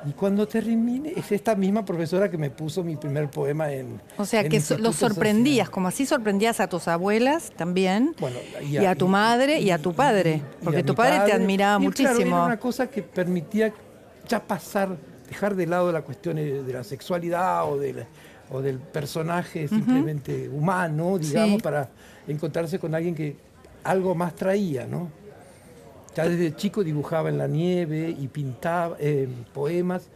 Y 0.07 0.13
cuando 0.13 0.47
termine, 0.47 1.11
es 1.15 1.31
esta 1.31 1.55
misma 1.55 1.83
profesora 1.83 2.29
que 2.29 2.37
me 2.37 2.49
puso 2.49 2.83
mi 2.83 2.95
primer 2.95 3.29
poema 3.29 3.71
en. 3.73 3.99
O 4.17 4.25
sea, 4.25 4.41
en 4.41 4.49
que 4.49 4.61
so- 4.61 4.77
los 4.77 4.95
sorprendías, 4.95 5.65
Social. 5.65 5.71
como 5.73 5.87
así 5.89 6.05
sorprendías 6.05 6.59
a 6.59 6.67
tus 6.69 6.87
abuelas 6.87 7.51
también, 7.55 8.15
Bueno, 8.19 8.37
y 8.61 8.77
a, 8.77 8.95
tu 8.95 9.07
madre 9.07 9.59
y, 9.59 9.69
a 9.71 9.79
tu 9.79 9.93
padre, 9.93 10.41
porque 10.63 10.83
tu 10.83 10.95
padre, 10.95 11.19
te 11.25 11.33
admiraba 11.33 11.83
Y 11.83 11.87
claro, 11.89 12.11
muchísimo. 12.13 12.35
era 12.37 12.45
una 12.45 12.57
cosa 12.59 12.87
que 12.87 13.01
permitía 13.01 13.73
ya 14.29 14.41
pasar, 14.41 14.95
dejar 15.27 15.55
de 15.55 15.65
lado 15.67 15.91
la 15.91 16.01
cuestión 16.03 16.37
de 16.37 16.71
la 16.73 16.83
sexualidad 16.83 17.69
o, 17.69 17.77
de 17.77 17.93
la- 17.93 18.07
o 18.49 18.61
del 18.61 18.79
personaje 18.79 19.67
simplemente 19.67 20.47
humano, 20.47 21.17
digamos, 21.17 21.57
Sí. 21.57 21.61
para 21.61 21.89
encontrarse 22.29 22.79
con 22.79 22.95
alguien 22.95 23.13
que 23.13 23.35
algo 23.83 24.15
más 24.15 24.35
traía, 24.35 24.85
¿no? 24.87 25.09
Ya 26.17 26.27
desde 26.27 26.55
chico 26.55 26.83
dibujaba 26.83 27.29
en 27.29 27.37
la 27.37 27.45
nieve 27.47 28.09
y 28.19 28.27
pintaba 28.27 28.95
eh, 28.99 29.27
poemas 29.53 30.07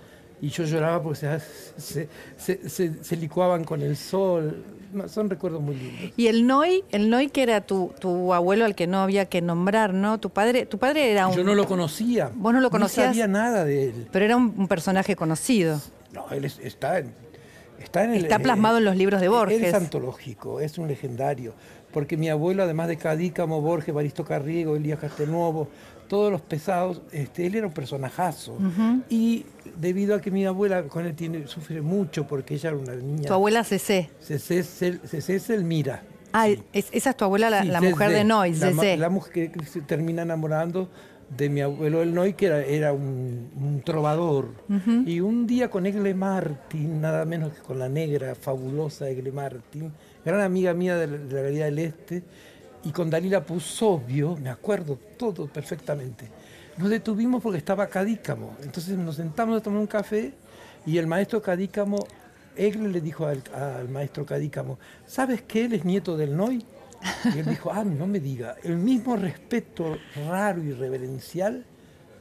y 0.41 0.50
yo 0.50 0.63
lloraba 0.63 1.03
porque 1.03 1.20
se, 1.20 1.39
se- 1.77 2.10
se- 2.38 2.67
se- 2.70 3.03
se 3.03 3.15
licuaban 3.15 3.63
con 3.63 3.81
el 3.84 3.96
sol. 3.96 4.63
Son 5.08 5.29
recuerdos 5.29 5.62
muy 5.62 5.75
lindos. 5.75 6.12
Y 6.17 6.25
el 6.25 6.48
Noy, 6.48 6.84
el 6.89 7.10
Noy 7.12 7.29
que 7.29 7.43
era 7.43 7.62
tu, 7.62 7.93
tu 8.00 8.34
abuelo 8.34 8.65
al 8.65 8.74
que 8.74 8.88
no 8.88 8.98
había 8.98 9.25
que 9.25 9.41
nombrar, 9.41 9.93
¿no? 9.93 10.20
Tu 10.20 10.31
padre, 10.31 10.65
tu 10.65 10.79
padre 10.79 11.12
era 11.12 11.27
un, 11.27 11.36
Yo 11.36 11.43
no 11.43 11.53
lo 11.53 11.67
conocía. 11.67 12.31
¿Vos 12.34 12.51
no 12.51 12.60
lo 12.62 12.72
conocías? 12.72 13.05
No 13.08 13.12
sabía 13.13 13.27
nada 13.27 13.63
de 13.63 13.89
él. 13.89 14.08
pero 14.12 14.25
era 14.25 14.36
un, 14.36 14.53
un 14.58 14.67
personaje 14.67 15.15
conocido. 15.15 15.79
No, 16.13 16.25
él 16.31 16.46
es- 16.46 16.58
está 16.60 16.98
en, 16.98 17.13
está 17.83 18.03
en 18.03 18.13
el- 18.13 18.23
Está 18.23 18.39
plasmado 18.39 18.77
en 18.77 18.85
los 18.85 18.95
libros 18.95 19.21
de 19.21 19.27
Borges. 19.27 19.61
es 19.61 19.73
antológico, 19.73 20.59
es 20.59 20.77
un 20.77 20.88
legendario. 20.88 21.53
Porque 21.91 22.15
mi 22.15 22.29
abuelo, 22.29 22.63
además 22.63 22.88
de 22.88 22.97
Cadícamo, 22.97 23.59
Borges, 23.61 23.93
Baristo 23.93 24.23
Carriego, 24.23 24.75
Elías 24.77 25.00
Castelnuovo, 25.00 25.67
todos 26.07 26.31
los 26.31 26.41
pesados, 26.41 27.01
este, 27.11 27.45
él 27.47 27.55
era 27.55 27.67
un 27.67 27.73
personajazo. 27.73 28.57
Y 29.09 29.45
debido 29.77 30.15
a 30.15 30.21
que 30.21 30.31
mi 30.31 30.45
abuela 30.45 30.83
con 30.83 31.05
él 31.05 31.15
tiene, 31.15 31.47
sufre 31.47 31.81
mucho 31.81 32.27
porque 32.27 32.53
ella 32.55 32.69
era 32.69 32.77
una 32.77 32.95
niña. 32.95 33.27
Tu 33.27 33.33
abuela 33.33 33.63
Cecé. 33.63 34.09
Cecé 34.21 34.63
Cecé 34.63 35.39
Selmira. 35.39 36.03
Ah, 36.33 36.47
es- 36.47 36.88
esa 36.93 37.09
es 37.09 37.17
tu 37.17 37.25
abuela, 37.25 37.50
la, 37.50 37.61
Sí, 37.63 37.67
la 37.67 37.81
mujer 37.81 38.11
de 38.11 38.23
Noy, 38.23 38.53
la, 38.53 38.69
Cecé. 38.71 38.95
la 38.97 39.09
mujer 39.09 39.51
que 39.51 39.65
se 39.65 39.81
termina 39.81 40.21
enamorando 40.21 40.89
de 41.38 41.50
mi 41.50 41.61
abuelo 41.61 42.01
el 42.01 42.13
Noy, 42.13 42.33
que 42.33 42.47
era, 42.47 42.63
era 42.63 42.93
un, 42.93 43.50
un 43.55 43.81
trovador. 43.81 44.50
Y 45.05 45.19
un 45.21 45.47
día 45.47 45.69
con 45.69 45.85
Egle 45.85 46.13
Martin, 46.13 47.01
nada 47.01 47.25
menos 47.25 47.53
que 47.53 47.61
con 47.61 47.79
la 47.79 47.88
negra, 47.88 48.35
fabulosa 48.35 49.09
Egle 49.09 49.31
Martin, 49.31 49.91
gran 50.25 50.41
amiga 50.41 50.73
mía 50.73 50.97
de 50.97 51.07
la, 51.07 51.17
de 51.17 51.33
la 51.33 51.41
Galería 51.41 51.65
del 51.65 51.79
Este, 51.79 52.23
y 52.83 52.91
con 52.91 53.09
Dalila 53.09 53.45
Pusovio, 53.45 54.35
me 54.38 54.50
acuerdo 54.50 54.97
todo 55.17 55.47
perfectamente. 55.47 56.27
Nos 56.77 56.89
detuvimos 56.89 57.41
porque 57.41 57.59
estaba 57.59 57.88
Cadícamo. 57.88 58.55
Entonces 58.63 58.97
nos 58.97 59.15
sentamos 59.15 59.59
a 59.59 59.63
tomar 59.63 59.79
un 59.79 59.88
café 59.88 60.33
y 60.85 60.97
el 60.97 61.07
maestro 61.07 61.41
Cadícamo, 61.41 62.05
Egle 62.55 62.89
le 62.89 63.01
dijo 63.01 63.25
al, 63.25 63.41
al 63.53 63.88
maestro 63.88 64.25
Cadícamo, 64.25 64.77
¿sabes 65.05 65.41
que 65.41 65.65
él 65.65 65.73
es 65.73 65.85
nieto 65.85 66.17
del 66.17 66.35
Noy? 66.35 66.65
Y 67.34 67.39
él 67.39 67.46
dijo, 67.46 67.72
ah, 67.74 67.84
no 67.84 68.08
me 68.08 68.20
diga, 68.20 68.55
el 68.63 68.77
mismo 68.77 69.15
respeto 69.15 69.98
raro 70.27 70.62
y 70.63 70.72
reverencial 70.74 71.65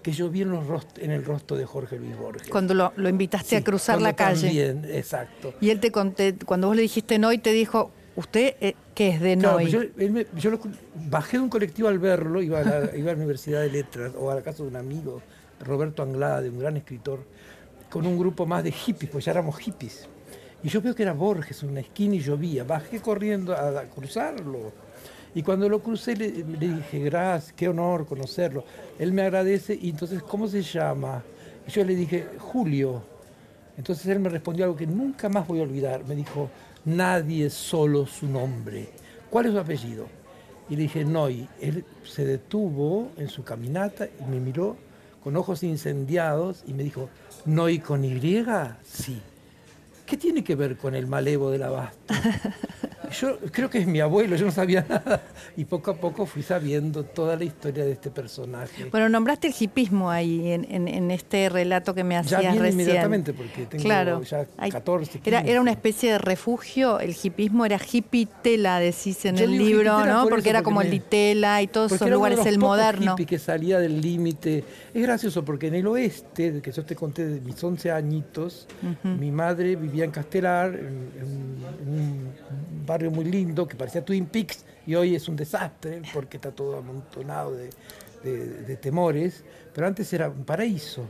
que 0.03 0.13
yo 0.13 0.31
vi 0.31 0.43
en, 0.43 0.51
los 0.51 0.67
rost- 0.67 0.99
en 0.99 1.11
el 1.11 1.25
rostro 1.25 1.57
de 1.57 1.67
Jorge 1.67 1.99
Luis 1.99 2.17
Borges. 2.17 2.49
Cuando 2.49 2.73
lo, 2.73 2.93
lo 2.97 3.09
invitaste 3.09 3.57
a 3.57 3.63
cruzar 3.63 4.01
la 4.01 4.15
calle. 4.15 4.47
También, 4.47 4.85
exacto. 4.91 5.53
Y 5.61 5.71
él 5.71 5.79
te 5.81 5.91
conté, 5.93 6.35
cuando 6.47 6.69
vos 6.69 6.77
le 6.77 6.83
dijiste 6.83 7.19
Noy, 7.19 7.37
te 7.39 7.53
dijo, 7.53 7.91
¿usted 8.17 8.55
eh, 8.63 8.75
qué 8.95 9.09
es 9.11 9.21
de 9.21 9.37
Claro, 9.37 9.57
Noy? 9.57 9.65
pues 9.65 9.73
yo, 9.73 9.83
él 9.99 10.11
me- 10.11 10.27
yo 10.37 10.51
lo- 10.53 10.61
bajé 11.11 11.37
de 11.37 11.43
un 11.43 11.51
colectivo 11.51 11.89
al 11.89 11.99
verlo, 11.99 12.41
iba 12.41 12.61
a, 12.61 12.65
la, 12.65 12.91
iba 12.97 13.11
a 13.11 13.15
la 13.15 13.19
Universidad 13.19 13.61
de 13.61 13.71
Letras 13.71 14.13
o 14.19 14.31
a 14.31 14.35
la 14.35 14.41
casa 14.43 14.63
de 14.63 14.71
un 14.71 14.77
amigo, 14.77 15.21
Roberto 15.61 16.03
Anglada, 16.03 16.41
de 16.41 16.49
un 16.49 16.59
gran 16.59 16.79
escritor, 16.79 17.21
con 17.91 18.07
un 18.07 18.19
grupo 18.19 18.47
más 18.47 18.65
de 18.65 18.73
hippies, 18.73 19.11
pues 19.11 19.27
ya 19.27 19.33
éramos 19.33 19.59
hippies. 19.59 20.09
Y 20.63 20.69
yo 20.69 20.83
veo 20.83 20.95
que 20.95 21.03
era 21.03 21.13
Borges 21.13 21.63
en 21.63 21.71
una 21.71 21.81
esquina 21.81 22.17
y 22.17 22.21
llovía. 22.21 22.65
Bajé 22.65 23.01
corriendo 23.01 23.55
a, 23.55 23.83
cruzarlo. 23.85 24.73
Y 25.35 25.43
cuando 25.43 25.69
lo 25.69 25.83
crucé 25.83 26.17
le, 26.17 26.31
dije, 26.31 26.99
gracias, 26.99 27.53
qué 27.55 27.69
honor 27.69 28.07
conocerlo. 28.07 28.65
Él 28.99 29.13
me 29.13 29.23
agradece 29.23 29.79
y 29.81 29.91
entonces, 29.91 30.23
¿cómo 30.23 30.49
se 30.49 30.63
llama? 30.63 31.23
Y 31.67 31.71
yo 31.71 31.85
le 31.85 31.95
dije, 31.95 32.27
Julio. 32.39 33.03
Entonces 33.77 34.07
él 34.07 34.21
me 34.21 34.29
respondió 34.29 34.65
algo 34.65 34.77
que 34.77 34.87
nunca 34.87 35.29
más 35.29 35.47
voy 35.47 35.61
a 35.61 35.63
olvidar. 35.63 36.05
Me 36.05 36.15
dijo, 36.15 36.51
nadie 36.85 37.49
solo 37.49 38.05
su 38.07 38.27
nombre. 38.27 38.91
¿Cuál 39.31 39.47
es 39.47 39.53
su 39.53 39.59
apellido? 39.59 40.07
Y 40.69 40.77
le 40.77 40.83
dije, 40.83 41.05
Noy. 41.05 41.49
Él 41.61 41.85
se 42.05 42.27
detuvo 42.27 43.11
en 43.17 43.29
su 43.29 43.43
caminata 43.45 44.07
y 44.07 44.25
me 44.25 44.41
miró 44.41 44.77
con 45.25 45.37
ojos 45.37 45.63
incendiados 45.63 46.65
y 46.67 46.75
me 46.75 46.83
dijo, 46.83 47.09
¿Noy 47.47 47.79
con 47.79 48.05
Y? 48.05 48.45
Sí. 48.83 49.23
¿Qué 50.11 50.17
tiene 50.17 50.43
que 50.43 50.57
ver 50.57 50.77
con 50.77 50.97
el 50.97 51.07
malevo 51.07 51.53
del 51.53 51.63
abasto? 51.63 52.15
Yo 53.19 53.39
creo 53.51 53.69
que 53.71 53.79
es 53.79 53.87
mi 53.87 54.01
abuelo, 54.01 54.37
yo 54.37 54.47
no 54.47 54.53
sabía 54.53 54.85
nada. 54.89 55.23
Y 55.57 55.65
poco 55.65 55.91
a 55.91 55.95
poco 55.97 56.27
fui 56.27 56.43
sabiendo 56.43 57.05
toda 57.05 57.37
la 57.37 57.45
historia 57.45 57.85
de 57.85 57.93
este 57.93 58.11
personaje. 58.11 58.85
Bueno, 58.91 59.09
nombraste 59.09 59.49
el 59.49 59.55
hipismo 59.59 60.11
ahí 60.11 60.53
en, 60.53 60.67
en- 60.71 60.89
en 60.89 61.11
este 61.11 61.49
relato 61.49 61.95
que 61.95 62.05
me 62.05 62.15
Ya 62.15 62.21
hacías 62.21 62.41
viene 62.43 62.59
recién. 62.59 62.81
inmediatamente, 62.81 63.33
porque 63.33 63.67
tengo 63.67 63.83
claro. 63.85 64.23
ya 64.23 64.47
Hay- 64.59 64.71
14, 64.71 65.21
Era, 65.25 65.39
15. 65.39 65.51
era 65.53 65.61
una 65.61 65.71
especie 65.71 66.13
de 66.13 66.19
refugio, 66.19 67.01
el 67.01 67.15
hipismo 67.23 67.65
era 67.65 67.79
hippitela, 67.91 68.79
decís 68.81 69.25
en 69.25 69.37
Yo 69.37 69.45
el 69.45 69.57
libro, 69.57 70.05
¿no? 70.05 70.23
por 70.23 70.31
Porque 70.31 70.41
eso, 70.43 70.51
era 70.51 70.59
porque 70.61 70.65
como 70.65 70.83
el 70.83 70.91
ditela 70.91 71.63
y 71.63 71.67
todos 71.67 71.93
esos 71.93 72.07
era 72.07 72.17
uno 72.17 72.27
de 72.27 72.31
lugares, 72.31 72.39
los 72.39 72.47
el 72.47 72.55
pocos 72.57 72.69
moderno. 72.69 73.13
hippie 73.15 73.27
que 73.27 73.39
salía 73.39 73.79
del 73.79 74.01
límite. 74.01 74.65
Es 74.93 75.03
gracioso 75.03 75.45
porque 75.45 75.69
en 75.69 75.77
el 75.77 75.87
oeste, 75.87 76.61
que 76.61 76.73
yo 76.73 76.85
te 76.85 76.95
conté 76.95 77.27
de 77.27 77.41
mis 77.41 77.63
11 77.63 77.91
añitos, 77.91 78.67
mi 79.03 79.31
madre 79.31 79.77
vivía 79.77 80.05
en 80.05 80.11
Castelar, 80.11 80.75
en, 80.75 80.87
en- 80.87 81.61
en 81.83 81.89
un 81.89 82.31
barrio 82.87 83.00
muy 83.09 83.25
lindo 83.25 83.67
que 83.67 83.77
parecía 83.77 84.05
Twin 84.05 84.27
Peaks 84.27 84.65
y 84.87 84.95
hoy 84.97 85.15
es 85.15 85.29
un 85.29 85.37
desastre 85.37 86.03
porque 86.13 86.37
está 86.37 86.51
todo 86.51 86.77
amontonado 86.77 87.53
de, 87.55 87.71
de- 88.25 88.77
temores, 88.77 89.45
pero 89.75 89.87
antes 89.87 90.13
era 90.13 90.29
un 90.29 90.45
paraíso. 90.45 91.05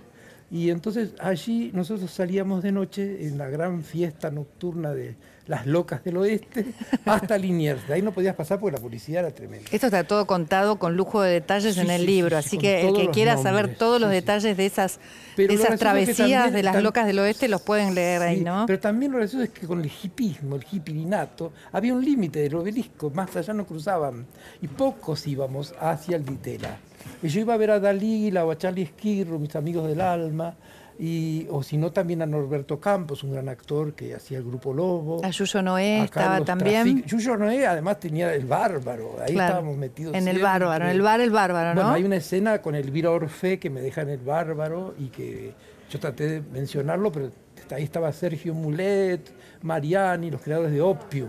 Y 0.50 0.71
entonces 0.71 1.11
allí 1.21 1.71
nosotros 1.75 2.11
salíamos 2.11 2.62
de 2.62 2.73
noche 2.73 3.26
en 3.26 3.38
la 3.38 3.49
gran 3.49 3.85
fiesta 3.85 4.30
nocturna 4.33 4.92
de 4.92 5.14
las 5.47 5.66
locas 5.66 6.02
del 6.02 6.16
oeste 6.16 6.66
hasta 7.04 7.38
Liniers. 7.38 7.87
De 7.87 7.95
ahí 7.95 8.02
no 8.02 8.12
podías 8.12 8.35
pasar 8.35 8.59
porque 8.59 8.76
la 8.76 8.83
policía 8.83 9.21
era 9.21 9.30
tremenda. 9.30 9.69
Esto 9.71 9.87
está 9.87 10.02
todo 10.04 10.26
contado 10.26 10.78
con 10.78 10.97
lujo 10.97 11.23
de 11.23 11.33
detalles 11.33 11.75
Sí, 11.75 11.80
en 11.80 11.90
el 11.90 12.00
sí, 12.00 12.07
libro, 12.07 12.37
sí, 12.42 12.42
sí, 12.42 12.49
así 12.49 12.59
que 12.59 12.88
el 12.88 12.95
que 12.95 13.11
quiera 13.11 13.37
saber 13.37 13.76
todos 13.76 14.00
los 14.00 14.11
detalles 14.11 14.57
de 14.57 14.66
esas, 14.66 14.99
de 15.37 15.45
esas 15.45 15.57
gracioso 15.57 15.64
es 15.66 15.71
que 15.71 15.78
travesías 15.78 16.52
de 16.52 16.62
las 16.64 16.83
locas 16.83 17.07
del 17.07 17.21
oeste 17.21 17.47
los 17.49 17.62
pueden 17.62 17.95
leer 17.95 18.23
ahí, 18.23 18.40
¿no? 18.40 18.64
Pero 18.66 18.80
también 18.80 19.12
lo 19.12 19.19
gracioso 19.19 19.45
es 19.45 19.50
que 19.50 19.66
con 19.66 19.80
el 19.80 19.90
hipismo, 20.02 20.57
el 20.57 20.64
hipirinato, 20.71 21.52
había 21.73 21.95
un 21.95 22.04
límite 22.04 22.40
del 22.40 22.57
obelisco, 22.57 23.11
más 23.11 23.35
allá 23.37 23.52
no 23.52 23.66
cruzaban. 23.66 24.26
Y 24.61 24.69
pocos 24.69 25.26
íbamos 25.26 25.75
hacia 25.80 26.16
el 26.16 26.25
Ditela. 26.25 26.78
Y 27.23 27.28
yo 27.28 27.40
iba 27.40 27.54
a 27.54 27.57
ver 27.57 27.71
a 27.71 27.80
Dalila 27.80 28.45
o 28.45 28.50
a 28.50 28.59
Charlie 28.59 28.83
Esquirro, 28.83 29.38
mis 29.38 29.54
amigos 29.57 29.88
del 29.88 30.00
alma, 30.00 30.54
y, 30.99 31.47
o 31.50 31.62
si 31.62 31.78
no 31.78 31.92
también 31.92 32.21
a 32.21 32.26
Norberto 32.26 32.78
Campos, 32.78 33.25
un 33.25 33.33
gran 33.33 33.49
actor 33.49 33.95
que 33.95 34.14
hacía 34.14 34.37
el 34.37 34.45
grupo 34.45 34.75
Lobo. 34.75 35.25
A 35.25 35.30
Yuyo 35.30 35.62
Noé 35.62 36.00
a 36.00 36.04
estaba 36.04 36.45
también. 36.45 37.02
Yuyo 37.04 37.38
Noé 37.38 37.66
además 37.66 37.99
tenía 37.99 38.35
el 38.35 38.45
bárbaro, 38.45 39.16
ahí 39.19 39.33
Claro, 39.33 39.54
estábamos 39.54 39.78
metidos. 39.78 40.14
En 40.14 40.28
el 40.28 40.40
bárbaro, 40.40 40.85
en 40.85 40.90
el 40.90 41.00
bar 41.00 41.21
el 41.23 41.30
bárbaro, 41.30 41.75
¿no? 41.75 41.80
Bueno, 41.80 41.95
hay 41.95 42.04
una 42.04 42.16
escena 42.16 42.61
con 42.61 42.75
Elvira 42.75 43.11
Orfe 43.11 43.59
que 43.59 43.71
me 43.71 43.80
deja 43.80 44.02
en 44.02 44.11
el 44.11 44.19
bárbaro 44.19 44.95
y 44.99 45.07
que 45.07 45.54
yo 45.90 45.99
traté 45.99 46.26
de 46.28 46.42
mencionarlo, 46.52 47.11
pero 47.11 47.30
ahí 47.73 47.85
estaba 47.85 48.12
Sergio 48.12 48.55
Mulet, 48.55 49.21
Mariani, 49.62 50.31
los 50.31 50.41
creadores 50.41 50.73
de 50.73 50.81
Opium. 50.81 51.29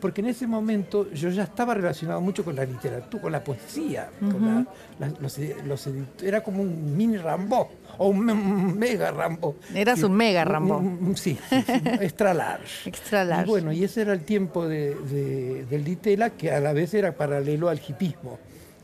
Porque 0.00 0.20
en 0.22 0.28
ese 0.28 0.46
momento 0.46 1.10
yo 1.12 1.28
ya 1.30 1.42
estaba 1.44 1.74
relacionado 1.74 2.20
mucho 2.20 2.44
con 2.44 2.56
la 2.56 2.64
literatura, 2.64 3.22
con 3.22 3.32
la 3.32 3.44
poesía, 3.44 4.10
con 4.20 4.44
la- 4.46 4.66
la- 5.08 5.14
los, 5.20 5.38
edi- 5.38 5.62
los 5.64 5.86
edit- 5.86 6.22
era 6.22 6.42
como 6.42 6.62
un 6.62 6.96
mini 6.96 7.16
Rambo 7.18 7.68
o 7.98 8.08
un, 8.08 8.24
me- 8.24 8.32
un 8.32 8.78
mega 8.78 9.10
Rambo. 9.10 9.56
Eras 9.74 10.02
un 10.02 10.12
mega 10.12 10.44
Rambo. 10.44 10.78
un- 10.78 10.98
un- 11.08 11.16
sí, 11.16 11.38
sí, 11.48 11.62
sí, 11.62 11.72
extra 12.00 12.32
large. 12.32 12.88
Extra 12.88 13.24
Y 13.24 13.26
large. 13.28 13.46
bueno, 13.50 13.72
y 13.72 13.84
ese 13.84 14.00
era 14.02 14.12
el 14.14 14.20
tiempo 14.24 14.66
de, 14.66 14.94
de- 14.94 15.66
del 15.66 15.84
Ditela, 15.84 16.30
que 16.30 16.50
a 16.52 16.60
la 16.60 16.72
vez 16.72 16.94
era 16.94 17.12
paralelo 17.12 17.68
al 17.68 17.80
hipismo, 17.86 18.38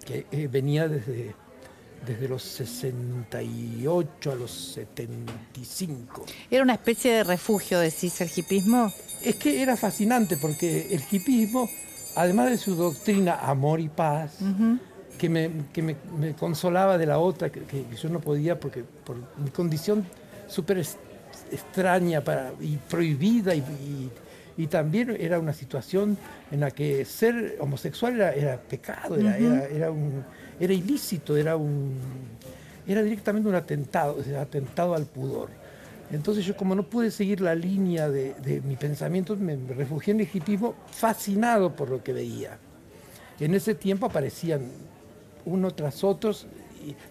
que 0.05 0.27
eh, 0.31 0.49
venía 0.53 0.89
desde, 0.89 1.35
desde 2.07 2.29
los 2.29 2.43
68 2.43 4.33
a 4.33 4.35
los 4.35 4.51
75. 4.51 6.25
Era 6.51 6.63
una 6.63 6.75
especie 6.75 7.13
de 7.13 7.25
refugio, 7.25 7.79
decís, 7.81 8.21
el 8.21 8.31
hipismo. 8.35 8.93
Es 9.23 9.37
que 9.37 9.63
era 9.63 9.77
fascinante 9.77 10.37
porque 10.37 10.95
el 10.95 11.03
hipismo, 11.11 11.69
además 12.17 12.51
de 12.51 12.59
su 12.59 12.75
doctrina 12.75 13.37
amor 13.37 13.81
y 13.81 13.89
paz, 13.89 14.33
que 15.19 15.29
me, 15.29 15.51
que 15.73 15.83
me, 15.83 15.97
me 16.19 16.35
consolaba 16.35 16.99
de 16.99 17.07
la 17.07 17.19
otra, 17.19 17.51
que, 17.51 17.61
que 17.63 17.85
yo 18.01 18.09
no 18.09 18.21
podía 18.21 18.59
porque 18.59 18.83
por 18.85 19.17
mi 19.39 19.51
condición 19.51 20.05
súper 20.49 20.85
extraña 21.51 22.21
para, 22.23 22.53
y 22.61 22.77
prohibida 22.77 23.55
y, 23.55 23.59
y- 23.61 24.11
y 24.57 24.67
también 24.67 25.17
era 25.19 25.39
una 25.39 25.53
situación 25.53 26.17
en 26.51 26.61
la 26.61 26.71
que 26.71 27.05
ser 27.05 27.57
homosexual 27.61 28.15
era, 28.15 28.33
era 28.33 28.61
pecado, 28.61 29.17
era, 29.17 29.37
era, 29.37 29.67
era 29.67 29.91
un, 29.91 30.25
era 30.61 30.73
ilícito, 30.73 31.37
era, 31.37 31.57
un, 31.57 31.95
era 32.87 33.03
directamente 33.03 33.49
un 33.49 33.55
atentado, 33.55 34.19
atentado 34.41 34.95
al 34.95 35.07
pudor. 35.07 35.49
Entonces 36.13 36.45
yo 36.45 36.57
como 36.57 36.75
no 36.75 36.85
pude 36.85 37.11
seguir 37.11 37.41
la 37.41 37.55
línea 37.55 38.09
de, 38.09 38.35
de 38.35 38.61
mi 38.61 38.77
pensamiento, 38.77 39.37
me 39.37 39.57
refugié 39.57 40.13
en 40.13 40.21
el 40.21 40.29
fascinado 40.91 41.75
por 41.75 41.91
lo 41.91 42.03
que 42.03 42.13
veía. 42.13 42.59
En 43.41 43.55
ese 43.55 43.75
tiempo 43.75 44.07
aparecían 44.07 44.63
uno 45.45 45.71
tras 45.73 46.05
otros 46.05 46.47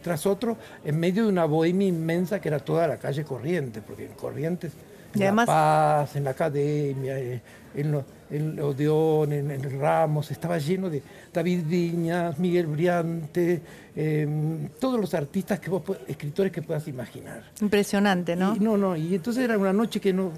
tras 0.02 0.26
otro 0.26 0.58
en 0.86 1.00
medio 1.00 1.24
de 1.24 1.30
una 1.30 1.46
bohemia 1.46 1.88
inmensa 1.88 2.40
que 2.40 2.50
era 2.50 2.60
toda 2.60 2.88
la 2.88 2.98
calle 2.98 3.24
Corrientes, 3.24 3.82
porque 3.86 4.06
en 4.06 4.14
Corrientes, 4.14 4.74
en 5.20 5.24
además- 5.24 5.48
La 5.48 5.54
Paz, 5.54 6.16
en 6.16 6.24
la 6.24 6.30
Academia, 6.32 7.20
eh, 7.20 7.42
en, 7.76 7.92
lo- 7.92 8.06
en 8.30 8.60
Odeón, 8.60 9.32
en, 9.34 9.52
en 9.52 9.80
Ramos, 9.80 10.32
estaba 10.32 10.58
lleno 10.58 10.90
de 10.90 11.02
David 11.32 11.64
Viñas, 11.66 12.38
Miguel 12.40 12.68
Briante, 12.68 13.62
eh, 13.96 14.68
todos 14.80 15.00
los 15.00 15.14
artistas, 15.14 15.60
que 15.60 15.70
vos, 15.70 15.84
escritores 16.08 16.52
que 16.52 16.62
puedas 16.62 16.88
imaginar. 16.88 17.44
Impresionante, 17.62 18.36
¿no? 18.36 18.56
Y, 18.56 18.60
no, 18.60 18.78
no, 18.78 18.96
y 18.96 19.16
entonces 19.16 19.44
era 19.44 19.58
una 19.58 19.74
noche 19.74 20.00
que 20.00 20.14
no. 20.14 20.32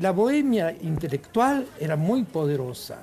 La 0.00 0.12
bohemia 0.12 0.74
intelectual 0.82 1.66
era 1.80 1.96
muy 1.96 2.24
poderosa. 2.24 2.98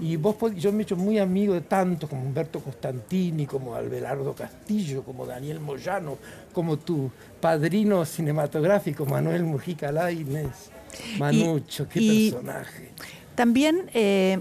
Y 0.00 0.16
vos, 0.16 0.36
yo 0.56 0.72
me 0.72 0.78
he 0.80 0.82
hecho 0.82 0.96
muy 0.96 1.18
amigo 1.18 1.54
de 1.54 1.60
tantos 1.60 2.08
como 2.08 2.22
Humberto 2.22 2.60
Costantini, 2.60 3.46
como 3.46 3.74
Albelardo 3.74 4.34
Castillo, 4.34 5.02
como 5.02 5.26
Daniel 5.26 5.60
Moyano, 5.60 6.18
como 6.52 6.78
tu 6.78 7.10
padrino 7.40 8.04
cinematográfico, 8.04 9.04
Manuel 9.06 9.44
Mujica 9.44 9.92
Lainez. 9.92 10.70
Manucho, 11.18 11.88
qué 11.88 12.00
y- 12.00 12.30
personaje. 12.30 12.90
También 13.34 13.90
eh, 13.94 14.38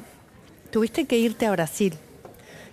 tuviste 0.72 1.06
que 1.06 1.18
irte 1.18 1.46
a 1.46 1.52
Brasil. 1.52 1.94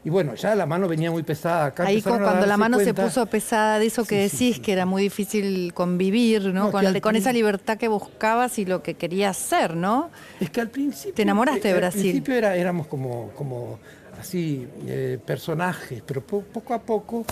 Y 0.07 0.09
bueno, 0.09 0.37
ya 0.37 0.55
la 0.55 0.67
mano 0.67 0.87
venía 0.87 1.11
muy 1.11 1.25
pesada 1.25 1.67
acá. 1.67 1.83
Ahí 1.85 1.99
a 1.99 2.03
cuando 2.05 2.47
la 2.47 2.57
mano 2.57 2.79
se 2.79 2.95
puso 2.95 3.27
pesada 3.27 3.81
de 3.81 3.87
eso 3.87 4.05
que 4.05 4.29
Sí, 4.29 4.37
decís, 4.37 4.57
sí. 4.57 4.63
que 4.63 4.73
era 4.73 4.87
muy 4.87 5.03
difícil 5.03 5.75
convivir, 5.75 6.45
¿no? 6.55 6.67
No, 6.67 6.71
con, 6.71 6.87
al 6.87 7.17
esa 7.17 7.33
libertad 7.33 7.77
que 7.77 7.89
buscabas 7.89 8.57
y 8.61 8.67
lo 8.67 8.85
que 8.85 8.95
querías 8.95 9.37
ser, 9.37 9.75
¿no? 9.75 10.11
Es 10.39 10.49
que 10.51 10.61
al 10.61 10.71
principio. 10.71 11.13
Te 11.15 11.23
enamoraste 11.23 11.67
de 11.67 11.75
eh, 11.75 11.77
Brasil. 11.79 11.99
Al 12.03 12.07
principio 12.07 12.35
era, 12.37 12.55
éramos 12.55 12.87
como, 12.87 13.31
como 13.35 13.81
así, 14.21 14.69
eh, 14.87 15.19
personajes, 15.27 16.01
pero 16.07 16.25
po- 16.25 16.43
poco 16.53 16.73
a 16.73 16.79
poco, 16.83 17.25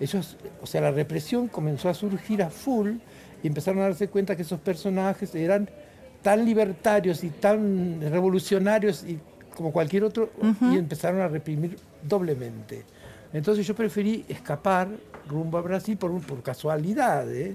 ellos, 0.00 0.38
o 0.62 0.66
sea, 0.66 0.80
la 0.80 0.90
represión 0.90 1.48
comenzó 1.48 1.90
a 1.90 1.94
surgir 1.94 2.42
a 2.42 2.48
full 2.48 2.92
y 3.42 3.46
empezaron 3.46 3.82
a 3.82 3.88
darse 3.88 4.08
cuenta 4.08 4.34
que 4.36 4.40
esos 4.40 4.58
personajes 4.58 5.34
eran 5.34 5.68
tan 6.22 6.46
libertarios 6.46 7.24
y 7.24 7.28
tan 7.28 8.00
revolucionarios 8.00 9.04
y 9.04 9.18
como 9.56 9.72
cualquier 9.72 10.04
otro, 10.04 10.30
y 10.60 10.76
empezaron 10.76 11.20
a 11.20 11.28
reprimir 11.28 11.76
doblemente. 12.02 12.84
Entonces 13.32 13.66
yo 13.66 13.74
preferí 13.74 14.24
escapar 14.28 14.88
rumbo 15.28 15.56
a 15.58 15.62
Brasil 15.62 15.96
por, 15.96 16.20
por 16.22 16.42
casualidad, 16.42 17.30
¿eh? 17.32 17.54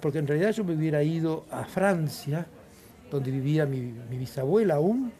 porque 0.00 0.18
en 0.18 0.26
realidad 0.26 0.50
yo 0.52 0.64
me 0.64 0.74
hubiera 0.74 1.02
ido 1.02 1.44
a 1.50 1.64
Francia, 1.64 2.46
donde 3.10 3.30
vivía 3.30 3.64
mi, 3.66 3.80
mi 4.10 4.18
bisabuela 4.18 4.74
aún, 4.74 5.12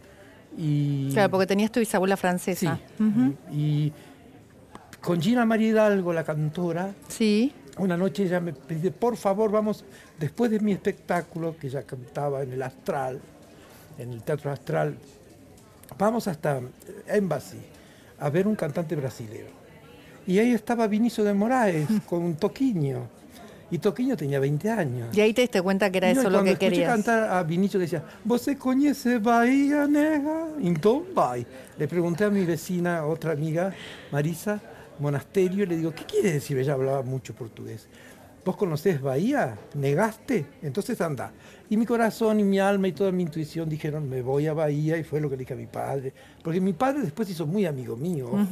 y... 0.58 1.10
Claro, 1.12 1.30
porque 1.30 1.46
tenías 1.46 1.70
tu 1.70 1.80
bisabuela 1.80 2.16
Sí, 2.16 2.20
francesa. 2.20 2.78
y 3.52 3.92
con 5.00 5.20
Gina 5.20 5.44
María 5.46 5.68
Hidalgo, 5.68 6.12
la 6.12 6.24
cantora, 6.24 6.92
Sí. 7.08 7.52
una 7.78 7.96
noche 7.96 8.24
ella 8.24 8.40
me 8.40 8.52
pide, 8.52 8.90
por 8.90 9.16
favor, 9.16 9.50
vamos, 9.50 9.84
después 10.18 10.50
de 10.50 10.60
mi 10.60 10.72
espectáculo, 10.72 11.56
que 11.58 11.68
ella 11.68 11.82
cantaba 11.84 12.42
en 12.42 12.52
el 12.52 12.62
Astral, 12.62 13.20
en 13.98 14.12
el 14.12 14.22
Teatro 14.22 14.50
Astral, 14.50 14.96
vamos 15.98 16.28
hasta 16.28 16.60
Embassy 17.06 17.58
a 18.18 18.30
ver 18.30 18.46
un 18.46 18.54
cantante 18.54 18.96
brasilero. 18.96 19.48
Y 20.26 20.38
ahí 20.38 20.52
estaba 20.52 20.86
Vinicio 20.86 21.22
de 21.24 21.34
Moraes 21.34 21.88
con 22.08 22.22
un 22.22 22.36
Toquiño. 22.36 23.08
Y 23.70 23.78
Toquiño 23.78 24.16
tenía 24.16 24.38
20 24.38 24.70
años. 24.70 25.16
Y 25.16 25.20
ahí 25.20 25.34
te 25.34 25.40
diste 25.42 25.60
cuenta 25.60 25.90
que 25.90 25.98
era 25.98 26.08
Y 26.08 26.12
eso 26.12 26.30
lo 26.30 26.44
que 26.44 26.56
querías. 26.56 26.88
cantar 26.88 27.30
a 27.30 27.42
Vinicio 27.42 27.80
decía, 27.80 28.04
¿Você 28.24 28.56
conhece 28.56 29.18
Bahía, 29.18 29.86
nega? 29.88 30.48
Entonces, 30.62 31.12
vai. 31.14 31.46
Le 31.76 31.88
pregunté 31.88 32.24
a 32.24 32.30
mi 32.30 32.44
vecina, 32.44 33.04
otra 33.04 33.32
amiga, 33.32 33.74
Marisa 34.12 34.60
Monasterio, 35.00 35.64
y 35.64 35.66
le 35.66 35.76
digo, 35.76 35.92
¿qué 35.94 36.04
quiere 36.04 36.32
decir? 36.32 36.56
Ella 36.58 36.74
hablaba 36.74 37.02
mucho 37.02 37.34
portugués. 37.34 37.88
¿Vos 38.46 38.56
conocés 38.56 39.02
Bahía? 39.02 39.58
¿Negaste? 39.74 40.46
Entonces 40.62 41.00
anda. 41.00 41.32
Y 41.68 41.76
mi 41.76 41.84
corazón 41.84 42.38
y 42.38 42.44
mi 42.44 42.60
alma 42.60 42.86
y 42.86 42.92
toda 42.92 43.10
mi 43.10 43.24
intuición 43.24 43.68
dijeron, 43.68 44.08
me 44.08 44.22
voy 44.22 44.46
a 44.46 44.52
Bahía, 44.54 44.96
y 44.96 45.02
fue 45.02 45.20
lo 45.20 45.28
que 45.28 45.34
le 45.36 45.40
dije 45.40 45.54
a 45.54 45.56
mi 45.56 45.66
padre. 45.66 46.14
Porque 46.44 46.60
mi 46.60 46.72
padre 46.72 47.00
después 47.00 47.28
hizo 47.28 47.44
muy 47.44 47.66
amigo 47.66 47.96
mío. 47.96 48.28
ojo. 48.28 48.46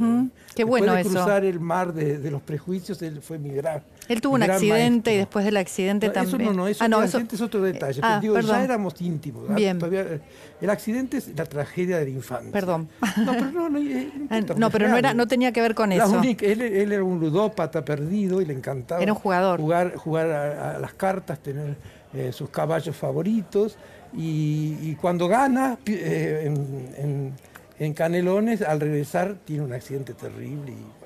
Qué 0.52 0.64
Después 0.64 0.66
bueno 0.66 0.94
de 0.94 1.00
eso. 1.02 1.11
cruzar 1.11 1.44
el 1.44 1.61
mar 1.61 1.94
de, 1.94 2.18
de 2.18 2.30
los 2.33 2.42
prejuicios, 2.42 3.00
él 3.02 3.22
fue 3.22 3.38
mi 3.38 3.50
gran 3.50 3.85
Él 4.09 4.21
tuvo 4.21 4.35
un 4.35 4.43
accidente 4.43 5.14
y 5.14 5.17
después 5.19 5.45
del 5.45 5.57
accidente 5.57 6.09
No, 6.09 6.12
también. 6.12 6.40
Eso 6.43 6.51
no, 6.51 6.57
no, 6.57 6.69
eso, 6.69 6.85
ah, 6.85 6.88
no, 6.88 6.99
el 6.99 7.05
eso- 7.05 7.17
accidente 7.19 7.37
es 7.37 7.40
otro 7.43 7.62
detalle. 7.62 8.01
Ah, 8.03 8.19
digo, 8.21 8.38
ya 8.40 8.62
éramos 8.64 8.95
íntimos. 9.01 9.45
¿ah? 9.51 9.55
Bien. 9.55 9.79
Todavía, 9.79 10.03
eh, 10.03 10.21
el 10.61 10.71
accidente 10.71 11.17
es 11.17 11.29
la 11.37 11.45
tragedia 11.47 11.99
de 11.99 12.05
la 12.05 12.11
infancia. 12.11 12.53
Perdón. 12.53 12.88
No, 13.25 13.33
pero 13.33 13.51
no, 13.51 13.69
no, 13.69 13.79
eh, 13.79 14.11
no 14.31 14.37
importa, 14.37 14.55
no, 14.61 14.71
pero 14.71 14.88
no, 14.88 14.97
era, 14.97 15.14
no 15.14 15.27
tenía 15.27 15.53
que 15.53 15.61
ver 15.61 15.75
con 15.75 15.90
La 15.90 15.97
eso. 16.05 16.19
única- 16.19 16.45
él, 16.47 16.61
él 16.62 16.93
era 16.93 17.03
un 17.05 17.19
ludópata 17.21 17.85
perdido 17.85 18.40
y 18.40 18.45
le 18.47 18.53
encantaba 18.55 19.03
Era 19.03 19.12
un 19.12 19.19
jugador. 19.19 19.61
jugar, 19.61 19.95
jugar 19.97 20.31
a, 20.31 20.77
a 20.77 20.79
las 20.79 20.93
cartas, 20.95 21.38
tener 21.40 21.77
eh, 22.12 22.31
sus 22.33 22.51
caballos 22.51 22.95
favoritos. 22.97 23.77
Y, 24.17 24.77
y 24.83 24.97
cuando 25.01 25.27
gana 25.29 25.79
eh, 25.87 26.43
en, 26.45 26.95
en- 27.03 27.33
en 27.77 27.93
Canelones, 27.93 28.62
al 28.62 28.79
regresar, 28.81 29.35
tiene 29.45 29.64
un 29.64 29.73
accidente 29.73 30.14
terrible. 30.14 30.71
Y, 30.71 31.04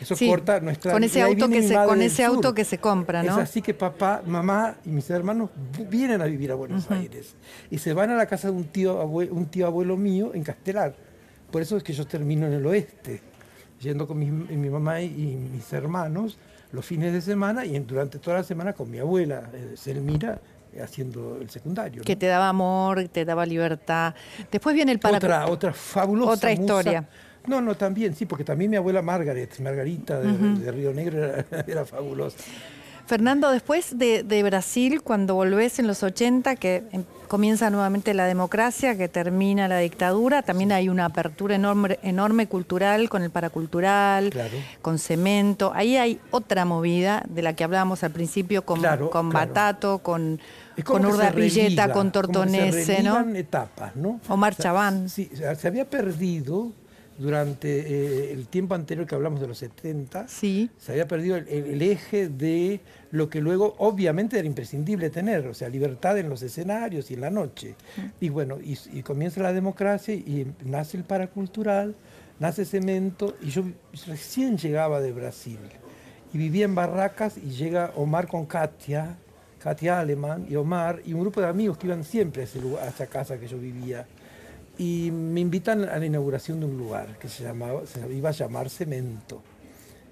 eso 0.00 0.14
Sí, 0.16 0.28
corta 0.28 0.60
nuestra 0.60 0.92
con 0.92 1.02
ese 1.04 1.22
auto 1.22 1.48
que 1.48 1.62
se- 1.62 1.74
con 1.74 2.02
ese 2.02 2.24
auto 2.24 2.48
sur. 2.48 2.54
que 2.54 2.64
se 2.64 2.78
compra, 2.78 3.22
¿no? 3.22 3.32
Es 3.32 3.38
así 3.38 3.62
que 3.62 3.74
papá, 3.74 4.22
mamá 4.26 4.76
y 4.84 4.90
mis 4.90 5.08
hermanos 5.10 5.50
vi- 5.76 5.84
vienen 5.84 6.20
a 6.22 6.24
vivir 6.26 6.50
a 6.52 6.54
Buenos 6.54 6.90
Aires 6.90 7.34
y 7.70 7.78
se 7.78 7.92
van 7.92 8.10
a 8.10 8.14
la 8.16 8.26
casa 8.26 8.48
de 8.50 8.54
un 8.56 8.64
tío, 8.64 9.02
abue- 9.02 9.30
un 9.30 9.46
tío 9.46 9.66
abuelo 9.66 9.96
mío 9.96 10.32
en 10.34 10.42
Castelar. 10.42 10.94
Por 11.50 11.62
eso 11.62 11.76
es 11.76 11.82
que 11.82 11.92
yo 11.92 12.06
termino 12.06 12.46
en 12.46 12.52
el 12.54 12.66
oeste, 12.66 13.22
yendo 13.80 14.06
con 14.06 14.18
mi, 14.18 14.26
mi 14.30 14.68
mamá 14.70 15.00
y, 15.00 15.06
y 15.06 15.36
mis 15.36 15.72
hermanos 15.72 16.38
los 16.72 16.84
fines 16.84 17.12
de 17.12 17.20
semana 17.20 17.64
y 17.64 17.78
durante 17.78 18.18
toda 18.18 18.38
la 18.38 18.42
semana 18.42 18.72
con 18.72 18.90
mi 18.90 18.98
abuela, 18.98 19.48
eh, 19.54 19.74
Selmira, 19.76 20.40
eh, 20.74 20.82
haciendo 20.82 21.38
el 21.40 21.48
secundario. 21.48 21.98
¿no? 22.00 22.04
Que 22.04 22.16
te 22.16 22.26
daba 22.26 22.48
amor, 22.48 23.06
te 23.08 23.24
daba 23.24 23.46
libertad. 23.46 24.14
Después 24.50 24.74
viene 24.74 24.92
el 24.92 24.98
para... 24.98 25.16
Otra, 25.18 25.46
otra 25.46 25.72
fabulosa 25.72 26.32
Otra 26.32 26.50
musa. 26.56 27.08
No, 27.46 27.60
no, 27.60 27.76
también, 27.76 28.14
sí, 28.14 28.26
porque 28.26 28.44
también 28.44 28.70
mi 28.70 28.76
abuela 28.76 29.02
Margaret, 29.02 29.58
Margarita 29.60 30.20
de, 30.20 30.32
de 30.60 30.72
Río 30.72 30.92
Negro, 30.92 31.24
era, 31.24 31.44
era 31.66 31.84
fabulosa. 31.84 32.36
Fernando, 33.06 33.52
después 33.52 33.96
de, 33.96 34.24
de 34.24 34.42
Brasil, 34.42 35.00
cuando 35.00 35.36
volvés 35.36 35.78
en 35.78 35.86
los 35.86 36.02
80, 36.02 36.56
que 36.56 36.82
em- 36.90 37.04
comienza 37.28 37.70
nuevamente 37.70 38.14
la 38.14 38.24
democracia, 38.26 38.96
que 38.98 39.06
termina 39.08 39.68
la 39.68 39.78
dictadura, 39.78 40.42
también 40.42 40.72
hay 40.72 40.88
una 40.88 41.04
apertura 41.04 41.54
enorme, 41.54 42.00
enorme 42.02 42.48
cultural 42.48 43.08
con 43.08 43.22
el 43.22 43.30
paracultural, 43.30 44.30
Claro. 44.30 44.56
con 44.82 44.98
cemento. 44.98 45.70
Ahí 45.72 45.96
hay 45.96 46.18
otra 46.32 46.64
movida 46.64 47.22
de 47.28 47.42
la 47.42 47.54
que 47.54 47.62
hablábamos 47.62 48.02
al 48.02 48.10
principio 48.10 48.62
con, 48.64 48.80
Claro, 48.80 49.08
con 49.10 49.30
claro. 49.30 49.48
Batato, 49.50 49.98
con, 50.00 50.40
con 50.84 51.02
religa, 51.04 51.92
con 51.92 52.10
como 52.10 52.10
que 52.10 52.10
se 52.10 52.12
Tortonese, 52.12 53.02
¿no? 53.04 53.20
etapas, 53.36 53.94
¿no? 53.94 54.20
Omar 54.28 54.52
O 54.52 54.56
sea, 54.56 54.62
Chabán. 54.64 55.08
Sí, 55.08 55.30
se 55.56 55.68
había 55.68 55.88
perdido 55.88 56.72
durante 57.18 57.68
eh, 57.80 58.32
el 58.32 58.46
tiempo 58.48 58.74
anterior 58.74 59.06
que 59.06 59.14
hablamos 59.14 59.40
de 59.40 59.46
los 59.46 59.58
70, 59.58 60.28
Sí. 60.28 60.70
se 60.78 60.92
había 60.92 61.08
perdido 61.08 61.36
el, 61.36 61.48
el 61.48 61.82
eje 61.82 62.28
de 62.28 62.80
lo 63.10 63.28
que 63.30 63.40
luego 63.40 63.74
obviamente 63.78 64.38
era 64.38 64.46
imprescindible 64.46 65.10
tener, 65.10 65.46
o 65.46 65.54
sea, 65.54 65.68
libertad 65.68 66.18
en 66.18 66.28
los 66.28 66.42
escenarios 66.42 67.10
y 67.10 67.14
en 67.14 67.20
la 67.22 67.30
noche. 67.30 67.74
Y 68.20 68.28
bueno, 68.28 68.58
y, 68.62 68.78
y 68.92 69.02
comienza 69.02 69.42
la 69.42 69.52
democracia 69.52 70.14
y 70.14 70.46
nace 70.64 70.96
el 70.98 71.04
paracultural, 71.04 71.94
nace 72.38 72.64
Cemento, 72.64 73.36
y 73.40 73.50
yo 73.50 73.62
recién 74.06 74.58
llegaba 74.58 75.00
de 75.00 75.12
Brasil 75.12 75.58
y 76.34 76.38
vivía 76.38 76.64
en 76.66 76.74
Barracas 76.74 77.38
y 77.38 77.50
llega 77.50 77.92
Omar 77.96 78.26
con 78.28 78.44
Katia, 78.46 79.16
Katia 79.58 80.00
Alemán 80.00 80.46
y 80.50 80.56
Omar 80.56 81.00
y 81.06 81.12
un 81.14 81.20
grupo 81.20 81.40
de 81.40 81.46
amigos 81.48 81.78
que 81.78 81.86
iban 81.86 82.04
siempre 82.04 82.42
a, 82.42 82.44
ese 82.44 82.60
lugar, 82.60 82.84
a 82.84 82.88
esa 82.88 83.06
casa 83.06 83.38
que 83.38 83.46
yo 83.48 83.56
vivía. 83.58 84.06
Y 84.78 85.10
me 85.10 85.40
invitan 85.40 85.88
a 85.88 85.98
la 85.98 86.04
inauguración 86.04 86.60
de 86.60 86.66
un 86.66 86.76
lugar 86.76 87.18
que 87.18 87.28
se, 87.28 87.44
llamaba, 87.44 87.86
se 87.86 88.12
iba 88.12 88.28
a 88.28 88.32
llamar 88.32 88.68
Cemento. 88.68 89.42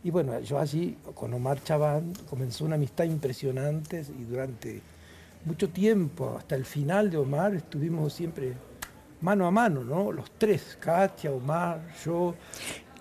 Y 0.03 0.11
bueno, 0.11 0.38
yo 0.40 0.59
allí 0.59 0.96
con 1.14 1.33
Omar 1.33 1.62
Chabán 1.62 2.12
comenzó 2.29 2.64
una 2.64 2.74
amistad 2.74 3.05
impresionante 3.05 4.05
y 4.18 4.24
durante 4.24 4.83
mucho 5.44 5.68
tiempo, 5.68 6.37
hasta 6.38 6.55
el 6.55 6.64
final 6.64 7.11
de 7.11 7.16
Omar, 7.18 7.55
estuvimos 7.55 8.12
siempre 8.12 8.55
mano 9.20 9.46
a 9.46 9.50
mano, 9.50 9.83
¿no? 9.83 10.12
Los 10.12 10.31
tres, 10.38 10.77
Katia, 10.81 11.31
Omar, 11.33 11.81
yo. 12.05 12.35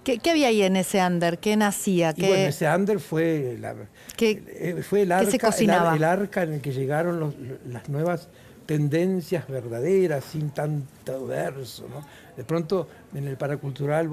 ¿Qué, 0.03 0.19
había 0.29 0.47
ahí 0.47 0.61
en 0.61 0.75
ese 0.75 1.05
under? 1.05 1.39
¿Qué 1.39 1.55
nacía? 1.55 2.13
¿Qué... 2.13 2.27
bueno, 2.27 2.47
ese 2.47 2.67
under 2.67 2.99
fue, 2.99 3.57
la, 3.59 3.75
eh, 4.19 4.83
fue 4.83 5.03
el, 5.03 5.11
arca, 5.13 5.49
el, 5.95 6.03
arca 6.03 6.43
en 6.43 6.53
el 6.53 6.61
que 6.61 6.73
llegaron 6.73 7.33
las 7.69 7.87
nuevas 7.87 8.29
tendencias 8.65 9.47
verdaderas, 9.47 10.23
sin 10.23 10.51
tanto 10.51 11.25
verso. 11.25 11.87
¿no? 11.89 12.03
De 12.35 12.43
pronto, 12.43 12.87
en 13.13 13.27
el 13.27 13.37
paracultural, 13.37 14.09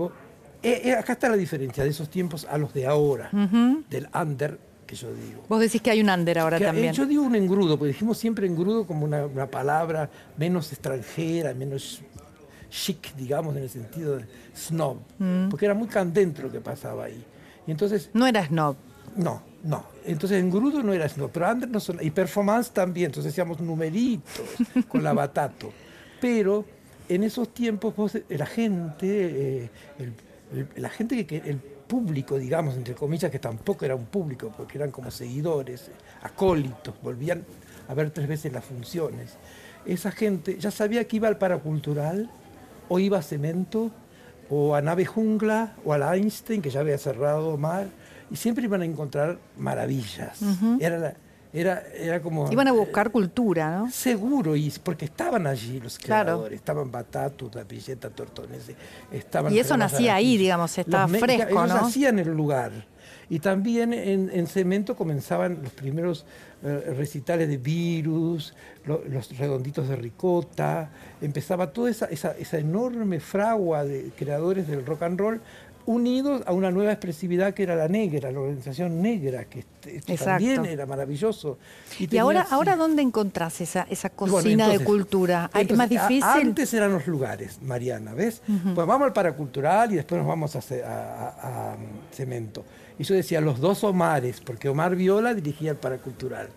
eh, 0.62 0.82
eh, 0.84 0.94
acá 0.94 1.14
está 1.14 1.28
la 1.28 1.36
diferencia 1.36 1.84
de 1.84 1.90
esos 1.90 2.08
tiempos 2.10 2.46
a 2.48 2.58
los 2.58 2.74
de 2.74 2.86
ahora, 2.86 3.30
del 3.88 4.08
under 4.14 4.58
que 4.86 4.96
yo 4.96 5.08
digo. 5.14 5.44
Vos 5.48 5.60
decís 5.60 5.80
que 5.80 5.90
hay 5.90 6.00
un 6.00 6.10
under 6.10 6.38
ahora 6.38 6.58
también. 6.58 6.92
yo 6.92 7.06
digo 7.06 7.22
un 7.22 7.36
engrudo, 7.36 7.78
porque 7.78 7.92
dijimos 7.92 8.18
siempre 8.18 8.46
engrudo 8.46 8.86
como 8.86 9.04
una, 9.04 9.46
palabra 9.46 10.10
menos 10.36 10.72
extranjera, 10.72 11.54
menos 11.54 12.02
chic, 12.70 13.14
digamos, 13.14 13.56
en 13.56 13.62
el 13.62 13.70
sentido 13.70 14.18
de 14.18 14.26
snob, 14.54 14.98
mm. 15.18 15.48
porque 15.48 15.66
era 15.66 15.74
muy 15.74 15.88
candente 15.88 16.42
lo 16.42 16.50
que 16.50 16.60
pasaba 16.60 17.04
ahí. 17.04 17.24
Y 17.66 17.70
entonces, 17.70 18.10
no 18.12 18.26
era 18.26 18.44
snob. 18.46 18.76
No, 19.16 19.42
no. 19.62 19.84
Entonces 20.04 20.40
en 20.40 20.50
Grudo 20.50 20.82
no 20.82 20.92
era 20.92 21.08
snob, 21.08 21.30
pero 21.30 21.50
Under 21.50 21.68
no 21.68 21.80
y 22.00 22.10
performance 22.10 22.70
también, 22.70 23.06
entonces 23.06 23.32
hacíamos 23.32 23.60
numeritos 23.60 24.44
con 24.88 25.02
la 25.02 25.12
batato. 25.12 25.72
Pero 26.20 26.64
en 27.08 27.24
esos 27.24 27.52
tiempos 27.52 27.94
la 28.28 28.46
gente, 28.46 29.64
eh, 29.64 29.70
la 30.76 30.88
gente 30.88 31.26
que, 31.26 31.36
el 31.38 31.58
público, 31.58 32.38
digamos, 32.38 32.76
entre 32.76 32.94
comillas, 32.94 33.30
que 33.30 33.40
tampoco 33.40 33.84
era 33.84 33.96
un 33.96 34.06
público, 34.06 34.52
porque 34.56 34.78
eran 34.78 34.92
como 34.92 35.10
seguidores, 35.10 35.90
acólitos, 36.22 36.94
volvían 37.02 37.44
a 37.88 37.94
ver 37.94 38.10
tres 38.10 38.28
veces 38.28 38.52
las 38.52 38.64
funciones. 38.64 39.36
Esa 39.84 40.12
gente 40.12 40.56
ya 40.58 40.70
sabía 40.70 41.08
que 41.08 41.16
iba 41.16 41.26
al 41.26 41.38
paracultural 41.38 42.30
o 42.88 43.00
iba 43.00 43.18
a 43.18 43.22
Cemento, 43.22 43.90
o 44.48 44.74
a 44.74 44.82
Nave 44.82 45.04
Jungla, 45.04 45.74
o 45.84 45.92
a 45.92 45.98
la 45.98 46.16
Einstein, 46.16 46.60
que 46.62 46.70
ya 46.70 46.80
había 46.80 46.98
cerrado 46.98 47.56
mal, 47.56 47.90
y 48.30 48.36
siempre 48.36 48.64
iban 48.64 48.82
a 48.82 48.84
encontrar 48.84 49.38
maravillas. 49.56 50.38
era, 50.80 51.14
era, 51.52 51.82
era 51.94 52.22
como... 52.22 52.50
Iban 52.50 52.68
a 52.68 52.72
buscar 52.72 53.10
cultura, 53.10 53.78
¿no? 53.78 53.90
Seguro, 53.90 54.54
y 54.54 54.72
porque 54.82 55.06
estaban 55.06 55.46
allí 55.46 55.80
los 55.80 55.98
creadores, 55.98 56.56
estaban 56.56 56.90
Batatu, 56.90 57.48
Tapilleta, 57.48 58.10
Tortonese, 58.10 58.76
estaban... 59.10 59.52
Y 59.52 59.58
eso 59.58 59.76
nacía 59.76 60.14
ahí, 60.14 60.36
digamos, 60.36 60.76
estaba 60.78 61.08
fresco, 61.08 61.48
ellos 61.48 61.68
¿no? 61.68 61.86
hacían 61.86 62.18
el 62.18 62.28
lugar. 62.28 62.72
Y 63.28 63.38
también 63.38 63.92
en, 63.92 64.46
Cemento 64.48 64.96
comenzaban 64.96 65.60
los 65.62 65.72
primeros 65.72 66.26
eh, 66.64 66.94
recitales 66.96 67.48
de 67.48 67.58
Virus, 67.58 68.54
los 68.84 69.38
redonditos 69.38 69.88
de 69.88 69.94
Ricota, 69.94 70.90
empezaba 71.20 71.72
toda 71.72 71.90
esa, 71.90 72.06
esa, 72.06 72.58
enorme 72.58 73.20
fragua 73.20 73.84
de 73.84 74.10
creadores 74.16 74.66
del 74.66 74.84
rock 74.84 75.02
and 75.02 75.20
roll 75.20 75.40
unidos 75.90 76.42
a 76.46 76.52
una 76.52 76.70
nueva 76.70 76.92
expresividad 76.92 77.52
que 77.52 77.64
era 77.64 77.74
la 77.74 77.88
negra, 77.88 78.30
la 78.30 78.38
organización 78.38 79.02
negra, 79.02 79.44
que 79.44 79.64
también 80.16 80.64
era 80.64 80.86
maravilloso. 80.86 81.58
¿Y, 81.98 82.16
ahora, 82.16 82.46
ahora 82.48 82.76
dónde 82.76 83.02
encontrás 83.02 83.60
esa, 83.60 83.86
esa 83.90 84.08
cocina 84.10 84.68
de 84.68 84.84
cultura? 84.84 85.50
¿Es 85.52 85.76
más 85.76 85.88
difícil? 85.88 86.22
antes 86.22 86.72
eran 86.74 86.92
los 86.92 87.08
lugares, 87.08 87.60
Mariana, 87.60 88.14
¿ves? 88.14 88.40
Pues 88.46 88.86
vamos 88.86 89.06
al 89.06 89.12
paracultural 89.12 89.92
y 89.92 89.96
después 89.96 90.20
nos 90.20 90.28
vamos 90.28 90.54
a, 90.54 90.60
a, 90.60 91.76
Cemento. 92.12 92.64
Y 92.96 93.04
yo 93.04 93.14
decía, 93.14 93.40
los 93.40 93.58
dos 93.58 93.82
Omares, 93.82 94.40
porque 94.40 94.68
Omar 94.68 94.94
Viola 94.94 95.34
dirigía 95.34 95.72
el 95.72 95.76
paracultural 95.76 96.48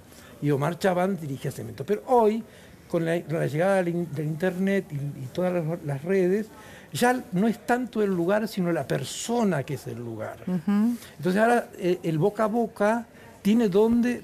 y 0.43 0.51
Omar 0.51 0.77
Chaván 0.77 1.19
dirigía 1.19 1.51
Cemento. 1.51 1.85
Pero 1.85 2.03
hoy, 2.05 2.43
con 2.87 3.03
la, 3.05 3.17
llegada 3.17 3.77
del, 3.77 3.95
Internet 4.19 4.85
y, 4.91 5.25
todas 5.33 5.79
las 5.83 6.03
redes, 6.03 6.49
ya 6.93 7.23
no 7.31 7.47
es 7.47 7.65
tanto 7.65 8.01
el 8.01 8.11
lugar, 8.11 8.47
sino 8.47 8.71
la 8.71 8.87
persona 8.87 9.63
que 9.63 9.73
es 9.73 9.87
el 9.87 9.97
lugar. 9.97 10.37
Entonces 10.45 11.41
ahora 11.41 11.69
eh, 11.77 11.99
el 12.03 12.17
boca 12.19 12.43
a 12.43 12.47
boca 12.47 13.07
tiene 13.41 13.67
donde, 13.67 14.21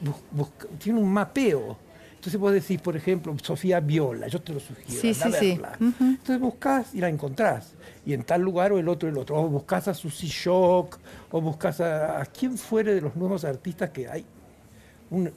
tiene 0.77 0.99
un 0.99 1.11
mapeo. 1.11 1.77
Entonces 2.15 2.39
vos 2.39 2.51
decís, 2.51 2.79
por 2.81 2.95
ejemplo, 2.97 3.35
Sofía 3.41 3.79
Viola, 3.79 4.27
yo 4.27 4.41
te 4.41 4.53
lo 4.53 4.59
sugiero, 4.59 5.01
sí, 5.01 5.13
verla. 5.29 5.77
Entonces 5.79 6.39
buscás 6.39 6.93
y 6.93 6.99
la 6.99 7.09
encontrás. 7.09 7.73
Y 8.05 8.13
en 8.13 8.23
tal 8.23 8.41
lugar 8.41 8.71
o 8.71 8.77
el 8.77 8.87
otro, 8.89 9.07
el 9.07 9.17
otro. 9.17 9.41
O 9.41 9.47
buscás 9.47 9.87
a 9.87 9.93
Susi 9.93 10.27
Shock, 10.27 10.99
o 11.31 11.41
buscás 11.41 11.79
a, 11.79 12.21
a 12.21 12.25
quien 12.25 12.57
fuere 12.57 12.93
de 12.93 13.01
los 13.01 13.15
nuevos 13.15 13.45
artistas 13.45 13.89
que 13.91 14.07
hay 14.07 14.25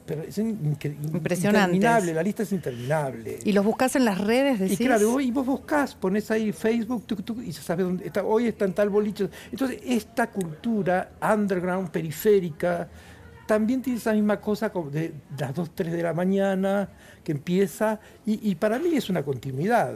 pero 0.05 0.21
es 0.23 0.37
Impresionante. 0.37 1.75
interminable, 1.75 2.13
la 2.13 2.21
lista 2.21 2.43
es 2.43 2.51
interminable. 2.51 3.39
¿Y 3.43 3.53
los 3.53 3.65
buscas 3.65 3.95
en 3.95 4.05
las 4.05 4.19
redes? 4.19 4.59
Decís? 4.59 4.79
Y 4.79 4.85
claro, 4.85 5.19
y 5.19 5.31
vos 5.31 5.45
buscás, 5.45 5.95
pones 5.95 6.29
ahí 6.29 6.51
Facebook 6.51 7.03
y 7.43 7.51
ya 7.51 7.61
sabes 7.61 7.85
dónde 7.85 8.05
está. 8.05 8.23
Hoy 8.23 8.47
está 8.47 8.65
en 8.65 8.73
tal 8.73 8.89
boliche. 8.89 9.29
Entonces, 9.51 9.79
esta 9.83 10.27
cultura 10.27 11.11
underground, 11.21 11.89
periférica, 11.89 12.87
también 13.47 13.81
tiene 13.81 13.97
esa 13.97 14.13
misma 14.13 14.39
cosa 14.39 14.71
como 14.71 14.91
de 14.91 15.11
las 15.37 15.55
2, 15.55 15.71
3 15.73 15.91
de 15.91 16.03
la 16.03 16.13
mañana 16.13 16.89
que 17.23 17.31
empieza, 17.31 17.99
y, 18.25 18.47
y 18.51 18.55
para 18.55 18.77
mí 18.77 18.95
es 18.95 19.09
una 19.09 19.23
continuidad. 19.23 19.95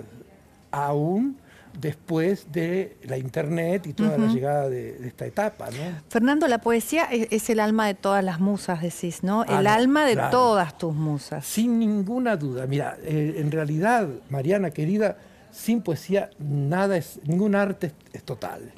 Aún 0.71 1.37
después 1.79 2.51
de 2.51 2.97
la 3.03 3.17
internet 3.17 3.87
y 3.87 3.93
toda 3.93 4.17
la 4.17 4.27
llegada 4.27 4.69
de, 4.69 5.07
esta 5.07 5.25
etapa. 5.25 5.67
¿no? 5.67 6.01
Fernando, 6.09 6.47
la 6.47 6.59
poesía 6.59 7.05
es, 7.11 7.49
el 7.49 7.59
alma 7.59 7.87
de 7.87 7.93
todas 7.93 8.23
las 8.23 8.39
musas, 8.39 8.81
decís, 8.81 9.23
¿no? 9.23 9.45
Ah, 9.47 9.59
el 9.59 9.67
alma 9.67 10.05
de 10.05 10.15
todas 10.31 10.77
tus 10.77 10.93
musas. 10.93 11.45
Sin 11.45 11.79
ninguna 11.79 12.35
duda. 12.35 12.65
Mira, 12.67 12.97
eh, 13.03 13.35
en 13.37 13.51
realidad, 13.51 14.07
Mariana 14.29 14.71
querida, 14.71 15.17
sin 15.51 15.81
poesía 15.81 16.29
nada 16.39 16.97
es, 16.97 17.19
ningún 17.25 17.55
arte 17.55 17.91
es, 18.11 18.23
total. 18.23 18.73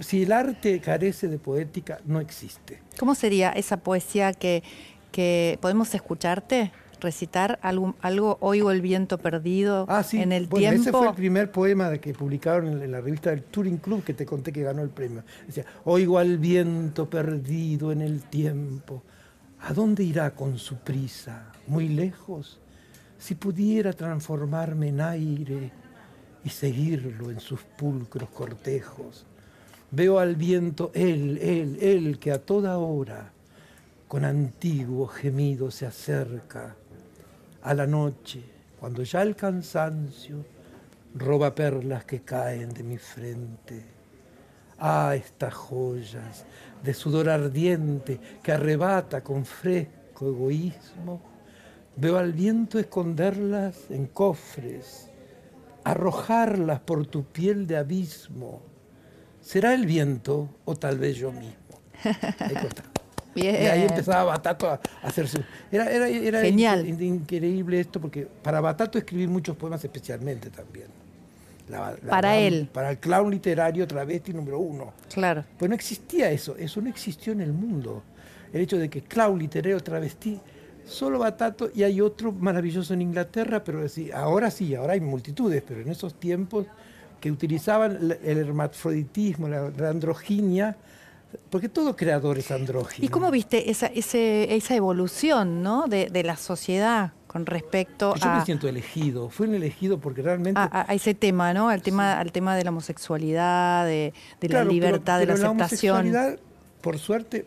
si 0.00 0.22
el 0.22 0.32
arte 0.32 0.80
carece 0.80 1.28
de 1.28 1.38
poética, 1.38 2.00
no 2.06 2.20
existe. 2.20 2.80
¿Cómo 2.98 3.14
sería 3.14 3.50
esa 3.50 3.76
poesía 3.76 4.32
que, 4.32 4.62
que 5.12 5.58
podemos 5.60 5.94
escucharte? 5.94 6.72
Recitar 7.00 7.58
algo, 7.62 7.94
algo 8.00 8.38
Oigo 8.40 8.70
el 8.70 8.80
viento 8.80 9.18
perdido 9.18 9.86
ah, 9.88 10.04
en 10.12 10.32
el 10.32 10.46
bueno, 10.46 10.70
tiempo. 10.70 10.82
Ese 10.82 10.92
fue 10.92 11.08
el 11.08 11.14
primer 11.14 11.50
poema 11.50 11.90
de 11.90 12.00
que 12.00 12.12
publicaron 12.12 12.82
en, 12.82 12.90
la 12.90 13.00
revista 13.00 13.30
del 13.30 13.42
Turing 13.44 13.78
Club 13.78 14.04
que 14.04 14.14
te 14.14 14.26
conté 14.26 14.52
que 14.52 14.62
ganó 14.62 14.82
el 14.82 14.90
premio. 14.90 15.22
Decía, 15.46 15.64
Oigo 15.84 16.18
al 16.18 16.38
viento 16.38 17.08
perdido 17.08 17.92
en 17.92 18.02
el 18.02 18.22
tiempo. 18.22 19.02
¿A 19.60 19.72
dónde 19.72 20.04
irá 20.04 20.30
con 20.34 20.58
su 20.58 20.76
prisa? 20.76 21.52
¿Muy 21.66 21.88
lejos? 21.88 22.60
Si 23.18 23.34
pudiera 23.34 23.92
transformarme 23.92 24.88
en 24.88 25.00
aire 25.00 25.72
y 26.44 26.48
seguirlo 26.48 27.30
en 27.30 27.40
sus 27.40 27.60
pulcros 27.60 28.28
cortejos. 28.30 29.26
Veo 29.90 30.18
al 30.18 30.36
viento 30.36 30.90
él, 30.94 31.38
él, 31.42 31.78
él, 31.80 32.18
que 32.18 32.30
a 32.30 32.38
toda 32.38 32.78
hora 32.78 33.32
con 34.06 34.24
antiguo 34.24 35.06
gemido 35.06 35.70
se 35.70 35.86
acerca 35.86 36.76
a 37.68 37.74
la 37.74 37.86
noche, 37.86 38.42
cuando 38.80 39.02
ya 39.02 39.20
el 39.20 39.36
cansancio 39.36 40.42
roba 41.14 41.54
perlas 41.54 42.06
que 42.06 42.22
caen 42.22 42.70
de 42.70 42.82
mi 42.82 42.96
frente. 42.96 43.84
Ah, 44.78 45.12
estas 45.14 45.52
joyas 45.52 46.46
de 46.82 46.94
sudor 46.94 47.28
ardiente 47.28 48.18
que 48.42 48.52
arrebata 48.52 49.22
con 49.22 49.44
fresco 49.44 50.30
egoísmo. 50.30 51.20
Veo 51.94 52.16
al 52.16 52.32
viento 52.32 52.78
esconderlas 52.78 53.90
en 53.90 54.06
cofres, 54.06 55.10
arrojarlas 55.84 56.80
por 56.80 57.06
tu 57.06 57.24
piel 57.24 57.66
de 57.66 57.76
abismo. 57.76 58.62
¿Será 59.42 59.74
el 59.74 59.84
viento 59.84 60.48
o 60.64 60.74
tal 60.74 60.96
vez 60.96 61.16
yo 61.16 61.32
mismo? 61.32 61.82
Ahí 62.38 62.56
y 63.44 63.66
ahí 63.66 63.82
empezaba 63.82 64.24
Batato 64.24 64.68
a 64.68 64.80
hacerse. 65.02 65.44
Era, 65.70 65.90
era, 65.90 66.08
era 66.08 66.40
Genial. 66.42 66.86
increíble 67.00 67.80
esto, 67.80 68.00
porque 68.00 68.26
para 68.42 68.60
Batato 68.60 68.98
escribí 68.98 69.26
muchos 69.26 69.56
poemas 69.56 69.84
especialmente 69.84 70.50
también. 70.50 70.86
para 72.08 72.36
él. 72.36 72.68
Para 72.72 72.90
el 72.90 72.98
clown 72.98 73.30
literario 73.30 73.86
travesti 73.86 74.32
número 74.32 74.58
uno. 74.58 74.92
Claro. 75.12 75.44
Pues 75.58 75.68
no 75.68 75.74
existía 75.74 76.30
eso, 76.30 76.56
eso 76.56 76.80
no 76.80 76.88
existió 76.88 77.32
en 77.32 77.40
el 77.40 77.52
mundo. 77.52 78.02
El 78.52 78.62
hecho 78.62 78.78
de 78.78 78.88
que 78.88 79.02
clown 79.02 79.38
literario 79.38 79.78
travesti, 79.80 80.40
solo 80.86 81.18
Batato 81.18 81.70
y 81.74 81.82
hay 81.82 82.00
otro 82.00 82.32
maravilloso 82.32 82.94
en 82.94 83.02
Inglaterra, 83.02 83.62
pero 83.62 83.84
ahora 84.14 84.50
sí, 84.50 84.74
ahora 84.74 84.94
hay 84.94 85.00
multitudes, 85.00 85.62
pero 85.66 85.80
en 85.80 85.88
esos 85.88 86.14
tiempos 86.14 86.66
que 87.20 87.30
utilizaban 87.30 87.98
el 88.24 88.38
hermafroditismo, 88.38 89.48
la 89.48 89.88
androginia, 89.88 90.76
porque 91.50 91.68
todo 91.68 91.96
creador 91.96 92.38
es 92.38 92.50
andrógino. 92.50 93.04
¿Y 93.04 93.08
cómo 93.08 93.30
viste 93.30 93.70
esa, 93.70 93.86
esa 93.86 94.74
evolución 94.74 95.62
¿no? 95.62 95.86
de, 95.86 96.22
la 96.22 96.36
sociedad 96.36 97.12
con 97.26 97.44
respecto 97.44 98.14
a... 98.14 98.18
Yo 98.18 98.34
me 98.34 98.44
siento 98.44 98.68
elegido, 98.68 99.28
fui 99.28 99.46
un 99.46 99.54
elegido 99.54 99.98
porque 99.98 100.22
realmente... 100.22 100.58
A, 100.60 100.86
ese 100.94 101.14
tema, 101.14 101.52
¿no? 101.52 101.68
Al 101.68 101.82
tema, 101.82 102.18
al 102.18 102.32
tema 102.32 102.56
de 102.56 102.64
la 102.64 102.70
homosexualidad, 102.70 103.86
de, 103.86 104.12
la 104.40 104.64
libertad, 104.64 105.18
de 105.18 105.26
la 105.26 105.34
aceptación. 105.34 105.94
La 105.94 106.00
homosexualidad, 106.00 106.38
por 106.80 106.98
suerte, 106.98 107.46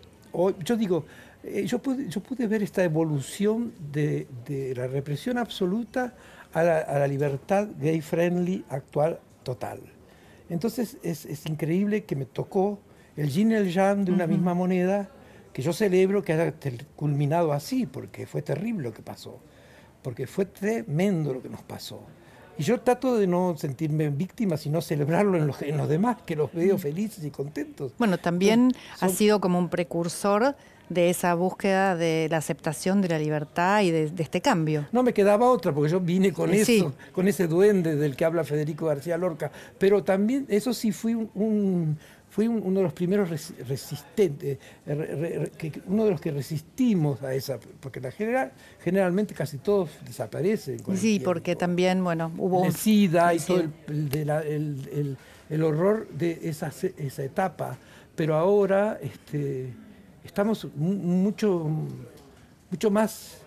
yo 0.63 0.78
digo, 0.78 1.06
eh, 1.44 1.65
yo, 1.65 1.80
pude, 1.80 2.08
yo 2.08 2.22
pude 2.22 2.46
ver 2.46 2.62
esta 2.62 2.84
evolución 2.84 3.74
de, 3.91 4.28
la 4.76 4.88
represión 4.88 5.39
absoluta 5.39 6.13
a 6.54 6.63
la, 6.63 6.78
a 6.80 7.00
la 7.00 7.08
libertad 7.08 7.67
gay-friendly 7.80 8.65
actual 8.70 9.20
total. 9.41 9.80
Entonces 10.50 10.98
es, 11.02 11.26
es 11.26 11.46
increíble 11.48 12.04
que 12.04 12.15
me 12.15 12.26
tocó 12.26 12.80
el 13.17 13.30
yin 13.30 13.52
y 13.52 13.56
el 13.56 13.71
yang 13.71 14.06
de 14.06 14.12
una 14.12 14.28
misma 14.28 14.54
moneda, 14.54 15.10
que 15.54 15.62
yo 15.62 15.74
celebro 15.74 16.24
que 16.24 16.34
haya 16.34 16.54
culminado 16.95 17.52
así, 17.52 17.86
porque 17.86 18.26
fue 18.26 18.41
terrible 18.41 18.84
lo 18.84 18.93
que 18.93 19.02
pasó, 19.02 19.39
porque 20.02 20.28
fue 20.28 20.45
tremendo 20.45 21.34
lo 21.34 21.41
que 21.41 21.50
nos 21.50 21.62
pasó. 21.62 22.02
Y 22.58 22.63
yo 22.63 22.80
trato 22.82 23.17
de 23.17 23.28
no 23.28 23.56
sentirme 23.58 24.10
víctima, 24.10 24.58
sino 24.58 24.82
celebrarlo 24.82 25.38
en 25.38 25.47
los, 25.47 25.62
en 25.62 25.78
los 25.78 25.89
demás, 25.89 26.17
que 26.26 26.36
los 26.36 26.54
veo 26.54 26.78
felices 26.78 27.24
y 27.24 27.32
contentos. 27.32 27.93
Bueno, 27.97 28.17
también 28.17 28.74
ha 29.00 29.10
sido 29.10 29.41
como 29.41 29.58
un 29.58 29.69
precursor 29.69 30.56
de 30.91 31.10
esa 31.10 31.34
búsqueda 31.36 31.95
de 31.95 32.28
la 32.30 32.38
aceptación 32.38 33.02
de 33.02 33.08
la 33.08 33.17
libertad 33.17 33.82
y 33.82 33.91
de, 33.91 34.12
este 34.17 34.41
cambio. 34.41 34.86
No 34.91 35.04
me 35.04 35.13
quedaba 35.13 35.50
otra, 35.50 35.74
porque 35.74 35.89
yo 35.89 36.02
vine 36.02 36.34
con 36.34 36.54
eso, 36.54 36.93
con 37.13 37.28
ese 37.30 37.47
duende 37.47 37.95
del 37.95 38.17
que 38.17 38.26
habla 38.26 38.43
Federico 38.43 38.88
García 38.88 39.17
Lorca. 39.17 39.52
Pero 39.78 40.04
también, 40.04 40.45
eso 40.50 40.74
sí, 40.74 40.91
fui 40.91 41.13
un, 41.13 41.97
fui 42.32 42.48
uno 42.48 42.80
de 42.80 42.84
los 42.84 42.94
primeros 42.94 43.30
resistentes, 43.30 44.58
eh, 44.88 45.82
uno 45.86 46.06
de 46.06 46.12
los 46.12 46.20
que 46.20 46.32
resistimos 46.32 47.22
a 47.22 47.36
esa, 47.36 47.60
porque 47.80 48.00
la 48.00 48.12
general, 48.12 48.52
generalmente 48.84 49.36
casi 49.36 49.60
todos 49.60 49.91
desaparecen. 50.04 50.80
sí, 50.96 51.20
porque 51.20 51.56
también, 51.56 52.04
bueno, 52.04 52.32
hubo... 52.39 52.65
El 52.65 52.74
SIDA 52.74 53.36
y 53.36 53.39
todo 53.39 53.63
el, 53.88 55.63
horror 55.63 56.08
de 56.10 56.39
esa, 56.44 56.72
esa 56.98 57.24
etapa, 57.24 57.78
pero 58.15 58.36
ahora... 58.36 58.98
este 59.00 59.91
estamos 60.24 60.67
mucho, 60.76 61.70
mucho 62.70 62.91
más 62.91 63.38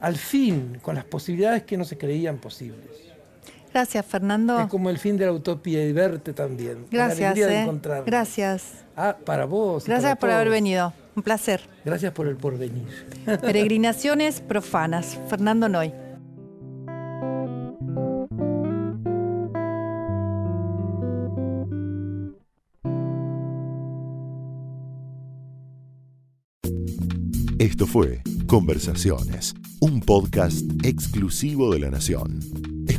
al 0.00 0.16
fin 0.16 0.78
con 0.82 0.94
las 0.94 1.04
posibilidades 1.04 1.62
que 1.64 1.76
no 1.76 1.84
se 1.84 1.96
creían 1.96 2.38
posibles. 2.38 3.11
Gracias, 3.72 4.04
Fernando. 4.04 4.60
Es 4.60 4.66
como 4.66 4.90
el 4.90 4.98
fin 4.98 5.16
de 5.16 5.26
la 5.26 5.32
utopía 5.32 5.84
y 5.86 5.92
verte 5.92 6.32
también. 6.32 6.86
Gracias. 6.90 7.38
La 7.38 7.46
de 7.46 7.62
eh. 7.62 8.02
Gracias. 8.04 8.84
Ah, 8.96 9.16
para 9.24 9.46
vos. 9.46 9.86
Gracias 9.86 10.16
por 10.18 10.30
haber 10.30 10.50
venido. 10.50 10.92
Un 11.14 11.22
placer. 11.22 11.62
Gracias 11.84 12.12
por 12.12 12.26
el 12.26 12.36
porvenir. 12.36 13.06
Peregrinaciones 13.40 14.40
profanas. 14.40 15.18
Fernando 15.28 15.68
Noy. 15.68 15.92
Esto 27.58 27.86
fue 27.86 28.22
Conversaciones, 28.46 29.54
un 29.80 30.00
podcast 30.00 30.64
exclusivo 30.84 31.72
de 31.72 31.78
La 31.78 31.90
Nación. 31.90 32.71